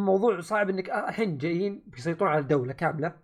[0.05, 3.19] موضوع صعب إنك الحين جايين بيسيطرون على الدولة كاملة.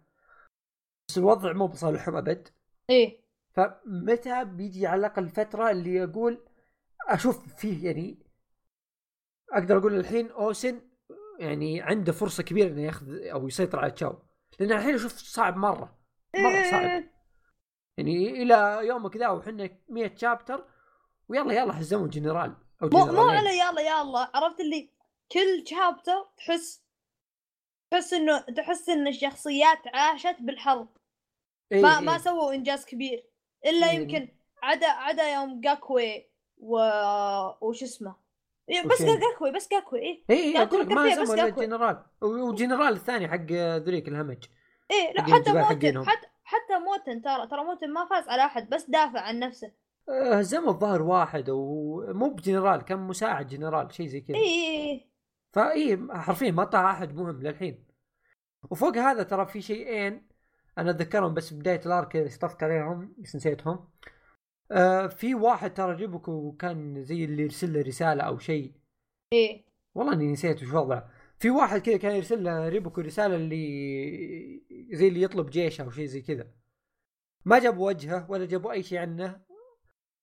[1.08, 2.48] بس الوضع مو بصالحهم أبد.
[2.90, 3.23] إيه.
[3.54, 6.46] فمتى بيجي على الأقل فترة اللي أقول
[7.08, 8.24] أشوف فيه يعني
[9.52, 10.82] أقدر أقول الحين أوسن
[11.40, 14.20] يعني عنده فرصة كبيرة إنه ياخذ أو يسيطر على تشاو
[14.60, 15.98] لأن الحين أشوف صعب مرة
[16.36, 17.14] مرة صعب إيه.
[17.98, 20.66] يعني إلى يومك ذا وحنا 100 chapter
[21.30, 23.30] ويلا يلا هزموا جنرال أو مو مو.
[23.30, 24.90] على يلا يلا عرفت اللي
[25.32, 26.84] كل chapter تحس
[27.92, 30.98] تحس إنه تحس إن الشخصيات عاشت بالحرب
[31.72, 32.06] إيه ما إيه.
[32.06, 33.33] ما سووا إنجاز كبير
[33.66, 34.00] إلا إيه.
[34.00, 34.28] يمكن
[34.64, 36.78] عدا عدا يوم جاكوي و
[37.62, 38.16] وش اسمه
[38.70, 39.02] إيه، بس.
[39.02, 41.66] جاكوي بس جاكوي اي اي لا، أقول لك ما جاكوي.
[41.66, 44.46] الجنرال والجنرال الثاني حق ذريك الهمج
[44.92, 46.06] إيه لا حتى موتن.
[46.06, 49.72] حتى حتى موتن ترى ترى موتن ما فاز على أحد بس دافع عن نفسه
[50.10, 55.10] آه، هزموا الظاهر واحد ومو بجنرال كان مساعد جنرال شيء زي كذا اي اي
[55.52, 57.86] فاي حرفيا ما طاح أحد مهم للحين
[58.72, 60.28] وفوق هذا ترى في شيئين
[60.78, 63.88] أنا أتذكرهم بس بداية ال arc اشطفت عليهم بس نسيتهم.
[64.72, 68.74] آه في واحد ترى ريبوكو كان زي اللي يرسل له رسالة أو شيء
[69.34, 69.66] إيه.
[69.96, 71.10] والله إني نسيت وش وضعه.
[71.40, 76.06] في واحد كذا كان يرسل له ريبوكو رسالة اللي زي اللي يطلب جيش أو شيء
[76.06, 76.48] زي كذا.
[77.46, 79.42] ما جابوا وجهه ولا جابوا أي شيء عنه.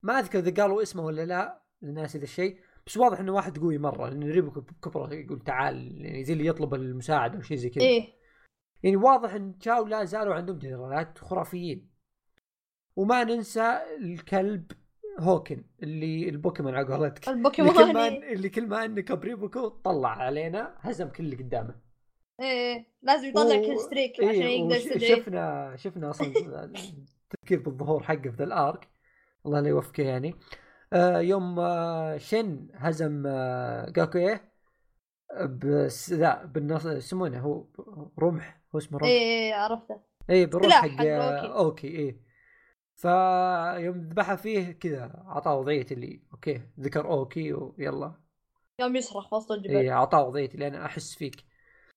[0.02, 3.78] ما أذكر إذا قالوا اسمه ولا لا للناس ذا الشيء بس واضح إنه واحد قوي
[3.78, 7.84] مرة لأن ريبوكو بكبره يقول تعال يعني زي اللي يطلب المساعدة أو شيء زي كذا.
[7.84, 8.19] إيه.
[8.82, 11.90] يعني واضح إن تشاو لا زالوا عندهم جنرالات خرافيين.
[12.96, 14.72] وما ننسى الكلب
[15.18, 17.28] هوكن اللي البوكيمون على قولتك.
[17.28, 21.74] اللي كل ما البوكيمون اللي كل ما انك بريبوكو طلع علينا هزم كل اللي قدامه.
[22.40, 26.26] إيه لازم يطلع و- كل streak إيه، عشان يقدر يستدعي شفنا شفنا أصلا
[27.34, 28.88] التذكير بالظهور حقه في ذا ال arc.
[29.46, 30.34] الله لا يوفقه يعني.
[30.92, 34.49] آه يوم آه شن هزم آه جاكويه.
[35.38, 37.64] بس لا بالنص يسمونه هو
[38.18, 39.08] رمح هو اسمه رمح.
[39.08, 40.00] إيه إيه، عرفته.
[40.30, 41.58] اي بالروح سلاح حق آه،.
[41.58, 42.20] أوكي اي
[42.96, 48.14] فيوم ذبحها فيه كذا اعطاه وضعية اللي أوكي ذكر أوكي ويلا.
[48.80, 51.44] يوم يصرخ في وسط الجبل اي اعطاه وضعية اللي أنا أحس فيك.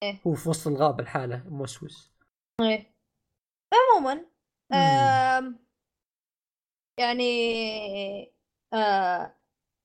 [0.03, 0.21] إيه.
[0.27, 2.13] هو في وسط الغابة الحاله موسوس
[2.61, 2.93] إيه.
[3.73, 4.25] عموما
[6.97, 8.33] يعني
[8.73, 9.35] آه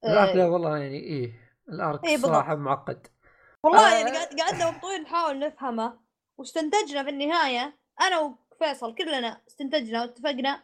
[0.04, 1.32] ال arc لا آه والله يعني إيه
[1.68, 2.16] ال arc إيه،.
[2.16, 3.06] صراحة معقد.
[3.64, 3.98] والله آه.
[3.98, 6.00] يعني قعد- قعدنا وقت طويل نحاول نفهمه.
[6.38, 10.62] واستنتجنا في النهاية أنا وفيصل كلنا استنتجنا واتفقنا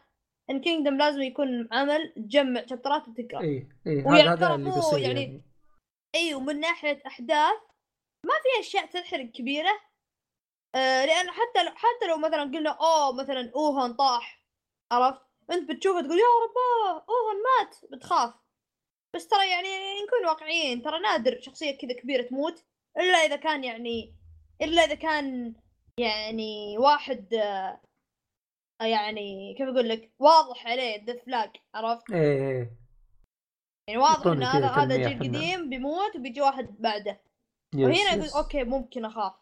[0.49, 3.41] إن كينجدم لازم يكون عمل تجمع شابترات وتقرأ.
[3.41, 5.41] إيه ويعني هذا اللي بيصير يعني- يعني,
[6.15, 7.55] اي ومن ناحية أحداث
[8.25, 9.79] ما في أشياء تنحرق كبيرة.
[10.75, 14.45] آه لأن حتى لو حتى لو مثلا قلنا أوه مثلا أوهن طاح.
[14.91, 15.21] عرفت؟
[15.51, 17.75] أنت بتشوفه تقول يا رباه أوهن مات.
[17.91, 18.33] بتخاف.
[19.15, 19.67] بس ترى يعني
[20.03, 22.63] نكون واقعيين ترى نادر شخصية كذا كبيرة تموت.
[22.97, 24.15] إلا إذا كان يعني
[24.61, 25.55] إلا إذا كان
[25.99, 27.79] يعني واحد آه
[28.81, 32.77] يعني كيف أقول لك واضح عليه ال death flag عرفت؟ إيه إيه.
[33.89, 37.21] يعني واضح إن هذا هذا جيل قديم بيموت وبيجي واحد بعده.
[37.75, 38.15] yes، وهنا yes.
[38.15, 39.33] يقول أوكي ممكن أخاف.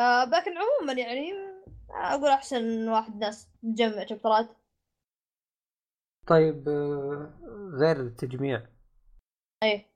[0.00, 1.32] آه لكن عموما يعني
[1.90, 4.48] أقول أحسن واحد ناس تجمع chapter ات
[6.26, 7.38] طيب آه،
[7.80, 8.66] غير التجميع.
[9.64, 9.89] إيه.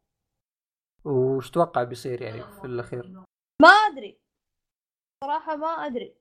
[1.04, 3.22] وش تتوقع بيصير يعني في الأخير؟
[3.62, 4.20] ما أدري.
[5.24, 6.14] صراحة ما أدري.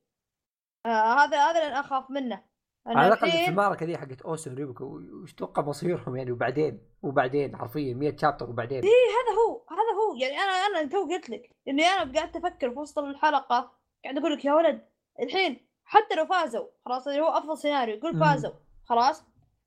[0.86, 2.44] آه هذا هذا اللي أخاف منه.
[2.88, 4.86] على الأقل في المعركه دي حقت أوسن ريبوكو
[5.24, 8.78] وش تتوقع مصيرهم يعني وبعدين؟ وبعدين حرفيا 100 chapter وبعدين.
[8.84, 10.16] هذا هو هذا هو.
[10.16, 13.72] يعني أنا أنا تو قلت لك إني أنا قاعد أفكر في وسط الحلقة
[14.04, 14.88] قاعد أقول لك يا ولد
[15.20, 18.20] الحين حتى لو فازوا خلاص اللي هو أفضل سيناريو قول مم.
[18.20, 18.52] فازوا
[18.86, 19.24] خلاص؟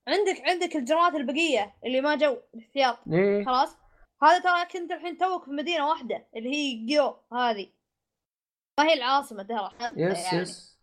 [0.08, 3.44] عندك عندك الجرات البقية اللي ما جو الاحتياط إيه.
[3.44, 3.76] خلاص؟
[4.22, 7.72] هذا ترى كنت الحين توك في مدينة واحدة اللي هي جيو هذه.
[8.80, 10.38] ما هي العاصمة ترى لسه يعني.
[10.42, 10.78] لسه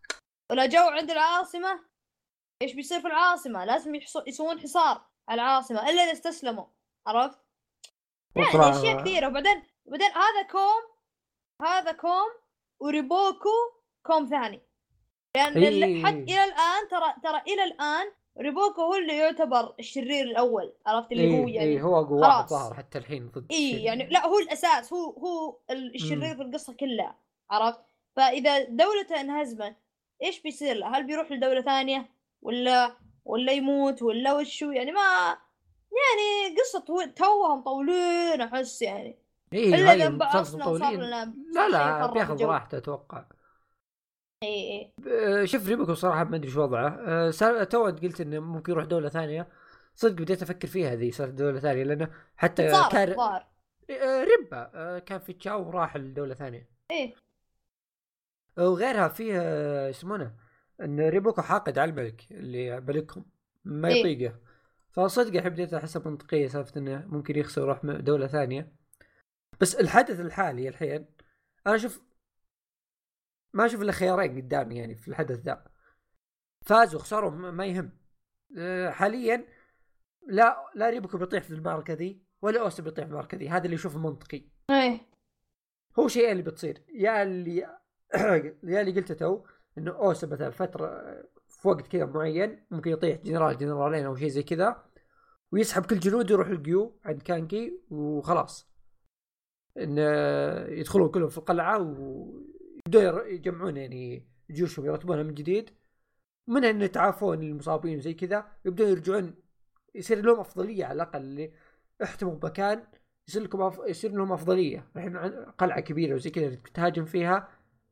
[0.52, 1.84] ولا جو عند العاصمة
[2.62, 3.94] إيش بيصير في العاصمة؟ لازم
[4.26, 6.66] يسوون حصار على العاصمة إلا إذا استسلموا.
[7.06, 7.38] عرفت؟
[8.36, 9.28] يعني أشياء كثيرة.
[9.28, 10.82] وبعدين وبعدين هذا كوم
[11.62, 12.28] هذا كوم
[12.82, 13.48] وريبوكو
[14.06, 14.60] كوم ثاني.
[15.36, 15.56] لأن.
[15.56, 21.12] ال- حتى إلى الآن ترى ترى إلى الآن ريبوكو هو اللي يعتبر الشرير الأول عرفت
[21.12, 22.50] اللي هو إيه يعني إيه هو اقوى واحد خلاص.
[22.50, 23.82] ظهر حتى الحين ضد اي.
[23.82, 27.16] يعني لا هو الأساس هو هو ال- الشرير في القصة كلها
[27.50, 27.80] عرفت؟
[28.16, 29.76] فإذا دولته انهزمت
[30.22, 32.10] إيش بيصير له؟ هل بيروح لدولة ثانية
[32.42, 35.00] ولا ولا يموت ولا وشو يعني ما
[35.92, 39.18] يعني قصة تو- توها مطولين أحس يعني.
[39.52, 42.44] إيه إلا إذا طويلين لنا لا صار لا بياخذ.
[42.44, 43.24] راحته أتوقع.
[44.44, 44.92] اي اي
[45.42, 47.30] آه، شوف ريبوكو صراحة ما أدري شو وضعه.
[47.30, 49.48] سا- تو قلت إنه ممكن يروح دولة ثانية.
[49.94, 52.62] صدق بديت أفكر فيها ذي صارت دولة ثانية لأنه حتى
[53.90, 56.68] آه، ريبا آه، كان في تشاو وراح لدولة ثانية.
[56.90, 57.14] إيه.
[58.58, 60.34] وغيرها فيه آه، يسمونه
[60.80, 63.24] إن ريبوكو حاقد على الملك اللي ملكهم
[63.64, 64.00] ما إيه.
[64.00, 64.34] يطيقه.
[64.90, 68.72] فصدق الحين بديت أحسها منطقية سالفة إنه ممكن يخسر ويروح م- دولة ثانية.
[69.60, 71.06] بس الحدث الحالي الحين
[71.66, 72.02] أنا أشوف
[73.54, 75.64] ما أشوف إلا خيارين قدامي يعني في الحدث ذا.
[76.66, 77.90] فازوا خسروا ما يهم.
[78.58, 79.46] أه، حاليا
[80.28, 83.48] لا لا ريبوكو بيطيح في المعركه ذي ولا أوسا بيطيح في المعركه ذي.
[83.48, 84.42] هذا اللي يشوفه منطقي.
[84.70, 85.00] إيه.
[85.98, 86.84] هو شيئين اللي بتصير.
[86.94, 87.54] يا اللي
[88.64, 89.44] يا اللي قلته تو
[89.78, 90.88] إنه أوسا مثلا فترة
[91.48, 94.84] في وقت كذا معين ممكن يطيح جنرال جنرالين أو شيء زي كذا
[95.52, 98.74] ويسحب كل جنوده يروح القيو عند كانكي وخلاص.
[99.78, 99.98] إن
[100.68, 102.53] يدخلون كلهم في القلعة ويبدون
[102.92, 105.70] ير- يجمعون يعني جيوشهم يرتبونها من جديد.
[106.48, 109.34] منها ان يتعافون المصابين وزي كذا يبدون يرجعون
[109.94, 111.52] يصير لهم أفضلية على الأقل اللي
[112.02, 112.82] احتموا بمكان
[113.28, 113.80] يصير لكم أف...
[113.88, 114.90] يصير لهم أفضلية.
[114.96, 115.16] الحين
[115.58, 117.48] قلعة كبيرة وزي كذا تهاجم فيها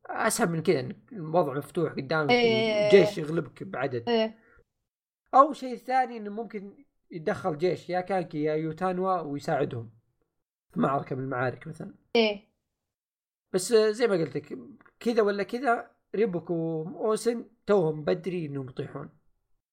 [0.06, 2.90] أسهل من كذا الوضع مفتوح قدامك إيه.
[2.90, 4.32] جيش يغلبك بعدد.
[5.34, 9.90] أو شيء ثاني إنه ممكن يتدخل جيش يا كانكي يا يوتانوا ويساعدهم
[10.74, 11.94] في معركة من المعارك مثلا.
[12.16, 12.51] إيه.
[13.52, 14.58] بس زي ما قلت لك
[15.00, 19.10] كذا ولا كذا ريبوك واوسن توهم بدري إنهم يطيحون.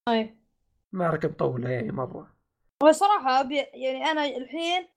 [0.09, 0.37] إيه
[0.91, 2.33] معركه مطوله يعني مرة.
[2.83, 4.87] هو صراحة أبي يعني أنا الحين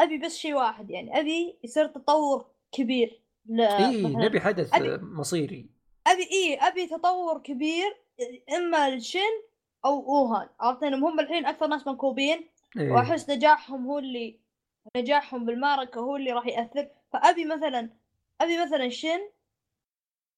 [0.00, 5.02] أبي بس شيء واحد يعني أبي يصير تطور كبير ل اي مثلاً- نبي حدث أبي-
[5.02, 5.66] مصيري.
[6.06, 7.96] أبي إيه أبي تطور كبير
[8.56, 9.20] إما لشن
[9.84, 12.90] أو أوهان عرفت؟ إنهم هم الحين أكثر ناس منكوبين إيه.
[12.92, 14.38] وأحس نجاحهم هو اللي
[14.96, 16.90] نجاحهم بالمعركة هو اللي راح يأثر.
[17.12, 17.90] فأبي مثلا
[18.40, 19.30] أبي مثلا شن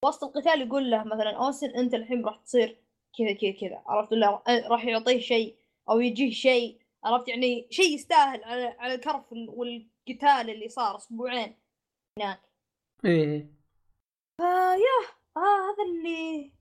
[0.04, 2.78] وسط القتال يقول له مثلا أوسن أنت الحين راح تصير
[3.18, 3.82] كذا كذا كذا.
[3.86, 5.56] عرفت؟ ولا راح يعطيه شيء
[5.90, 6.80] أو يجيه شيء.
[7.04, 11.56] عرفت؟ يعني شيء يستاهل على على الكرف وال- والقتال اللي صار أسبوعين
[13.04, 13.50] إيه.
[14.40, 15.00] فيا
[15.36, 16.52] آه هذا اللي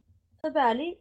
[0.41, 0.97] في بالي.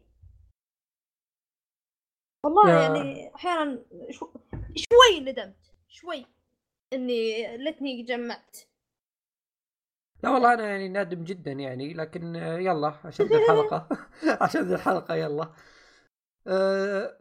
[2.45, 4.33] والله يا- يعني أحيانا شو...
[4.75, 6.25] شوي ندمت شوي.
[6.93, 8.57] إني ليتني جمعت.
[10.23, 13.87] لا والله أنا يعني نادم جدا يعني لكن آه، يلا عشان ذي الحلقة.
[14.43, 15.53] عشان ذي الحلقة يلا.
[16.47, 17.17] أه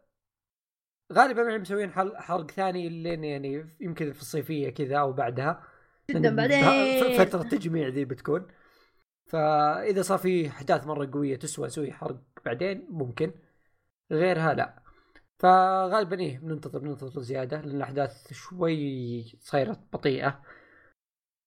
[1.13, 5.63] غالبا يعني مسويين حرق ثاني لين يعني يمكن في الصيفية كذا أو بعدها.
[6.11, 7.25] جدا بعدين.
[7.25, 8.47] فترة تجميع ذي بتكون.
[9.27, 13.35] فإذا صار في أحداث مرة قوية تسوى نسوي حرق بعدين ممكن.
[14.13, 14.82] غيرها لا.
[15.43, 20.43] فغالبا إيه بننتظر بننتظر زيادة لأن الأحداث شوي صايرة بطيئة.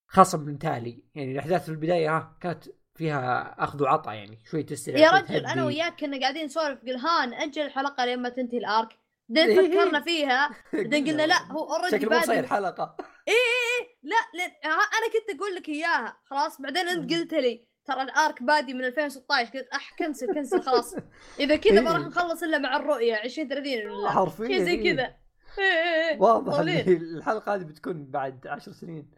[0.07, 2.63] خاصة من تالي يعني الأحداث في البداية ها كانت
[2.95, 5.65] فيها أخذ وعطاء يعني شوي تستريح يا رجل أنا.
[5.65, 9.71] وياك كنا قاعدين نسولف قل هان أجل الحلقة لما تنتهي ال arc بعدين إيه.
[9.71, 12.95] فكرنا فيها بعدين قلنا لا هو already شكله صاير حلقة.
[13.27, 17.67] إيه لا لأن ها- أنا كنت أقول لك إياها خلاص بعدين أنت قلت لي.
[17.85, 20.95] ترى ال arc بادي من 2016 قلت أح cancel cancel خلاص
[21.39, 22.07] إذا كذا ما راح إيه.
[22.07, 24.93] نخلص إلا مع الرؤية 20 30 ولا حرفيا شيء زي إيه.
[24.93, 25.15] كذا
[25.59, 26.19] إيه.
[26.19, 29.11] واضح الحلقة هذه بتكون بعد عشر سنين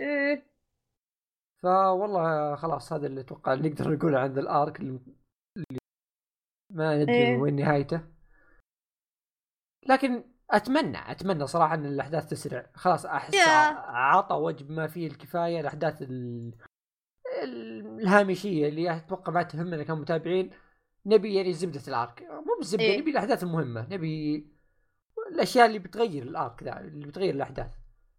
[0.00, 0.46] إيه.
[1.62, 5.00] فوالله خلاص هذا اللي أتوقع نقدر نقوله عن الارك اللي
[6.72, 7.36] ما ندري إيه.
[7.36, 8.00] وين نهايته
[9.88, 13.34] لكن أتمنى أتمنى صراحة إن الأحداث تسرع خلاص أحس.
[13.88, 16.54] عطى وجب ما فيه الكفاية الاحداث ال...
[17.44, 20.50] ال- الهامشية اللي أتوقع ما تهمنا كمتابعين
[21.06, 22.22] نبي يعني زبدة الأرك.
[22.30, 23.00] مو بالزبده إيه.
[23.00, 24.46] نبي الأحداث المهمه نبي
[25.32, 27.72] الأشياء اللي بتغير ال arc ذا اللي بتغير الأحداث.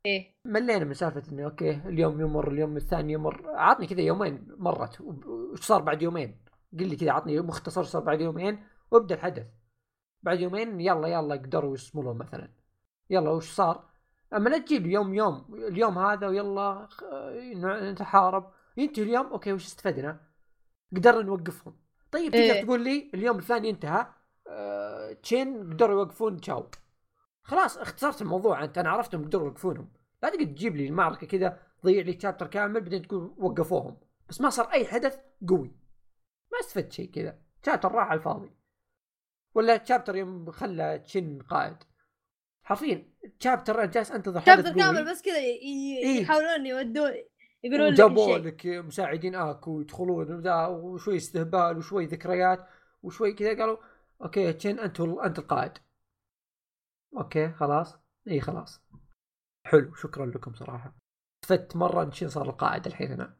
[0.05, 0.35] إيه.
[0.45, 3.41] ملينا من سالفة إنه okay اليوم يمر اليوم الثاني يمر.
[3.47, 5.01] عطني كذا يومين مرت.
[5.01, 6.45] وش صار بعد يومين؟
[6.79, 9.45] قل لي كذا عطني مختصر صار بعد يومين وابدأ الحدث.
[10.23, 12.49] بعد يومين يلا يلا قدروا يصملوا مثلا.
[13.09, 13.83] يلا وش صار؟
[14.33, 16.87] أما لا تجيب يوم يوم اليوم هذا ويلا
[17.91, 18.51] نتحارب.
[18.77, 20.19] ينتهي اليوم okay وش استفدنا؟
[20.95, 21.77] قدرنا نوقفهم.
[22.11, 22.63] طيب تقدر إيه.
[22.63, 24.07] تقول لي اليوم الثاني انتهى؟
[24.47, 26.69] آه، تشين قدروا يوقفون تشاو.
[27.43, 29.89] خلاص اختصرت الموضوع أنت أنا عرفتهم قدروا يوقفونهم.
[30.23, 33.97] لا تقعد تجيب لي المعركة كذا تضيع لي شابتر كامل بعدين تقول وقفوهم.
[34.29, 35.19] بس ما صار أي حدث
[35.49, 35.75] قوي.
[36.51, 37.39] ما استفدت شيء كذا.
[37.65, 38.51] شابتر راح على الفاضي.
[39.55, 41.77] ولا شابتر يوم خلى تشين قائد.
[42.63, 44.79] حرفيا شابتر أنا جالس أنتظر حدث شابتر قوي.
[44.81, 46.21] كامل بس كذا إيه.
[46.21, 47.11] يحاولون يودون
[47.65, 52.67] يقولون لك وجابوا شيء لك مساعدين اكو يدخلون وشوي استهبال وشوي ذكريات
[53.03, 53.77] وشوي كذا قالوا
[54.21, 55.71] okay تشين أنت أنت القائد.
[57.17, 57.97] okay خلاص.
[58.27, 58.81] إي خلاص.
[59.65, 60.95] حلو شكرا لكم صراحة.
[61.43, 63.37] استفدت مرة تشين صار القائد الحين أنا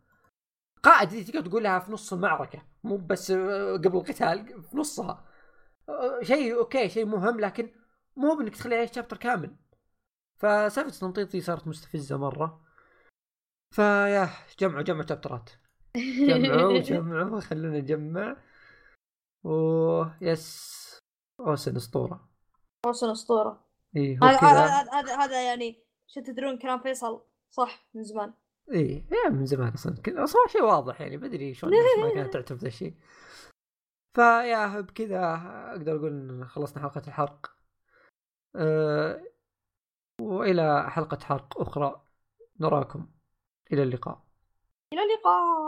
[0.84, 5.26] قائد ذي تقدر تقولها في نص المعركة مو بس آه، قبل القتال في نصها.
[5.90, 7.70] آه، شيء okay شيء مهم لكن
[8.16, 9.56] مو بإنك تخلي عليه chapter كامل.
[10.38, 12.65] فسالفة التمطيط ذي صارت مستفزة مرة.
[13.76, 14.30] فيا
[14.60, 15.50] جمعوا جمعوا chapter ات
[16.30, 18.38] جمعوا جمعوا خلونا نجمع.
[19.44, 19.52] و
[20.22, 20.76] yes.
[21.40, 22.30] أوسن أسطورة.
[22.86, 23.66] أوسن أسطورة.
[23.98, 24.40] إي هذا
[24.94, 28.34] هذا هذا يعني شو تدرون كلام فيصل صح من زمان؟
[28.74, 29.96] إي من زمان أصلا.
[29.96, 32.94] كذا أصلا شيء واضح يعني بدري شلون الناس ما كانت تعترف ذا الشيء.
[34.16, 35.36] فيا بكذا
[35.72, 37.56] أقدر أقول خلصنا حلقة الحرق.
[38.56, 39.24] أه
[40.22, 42.06] وإلى حلقة حرق أخرى.
[42.60, 43.15] نراكم.
[43.72, 44.22] إلى اللقاء
[44.94, 45.65] إلى اللقاء.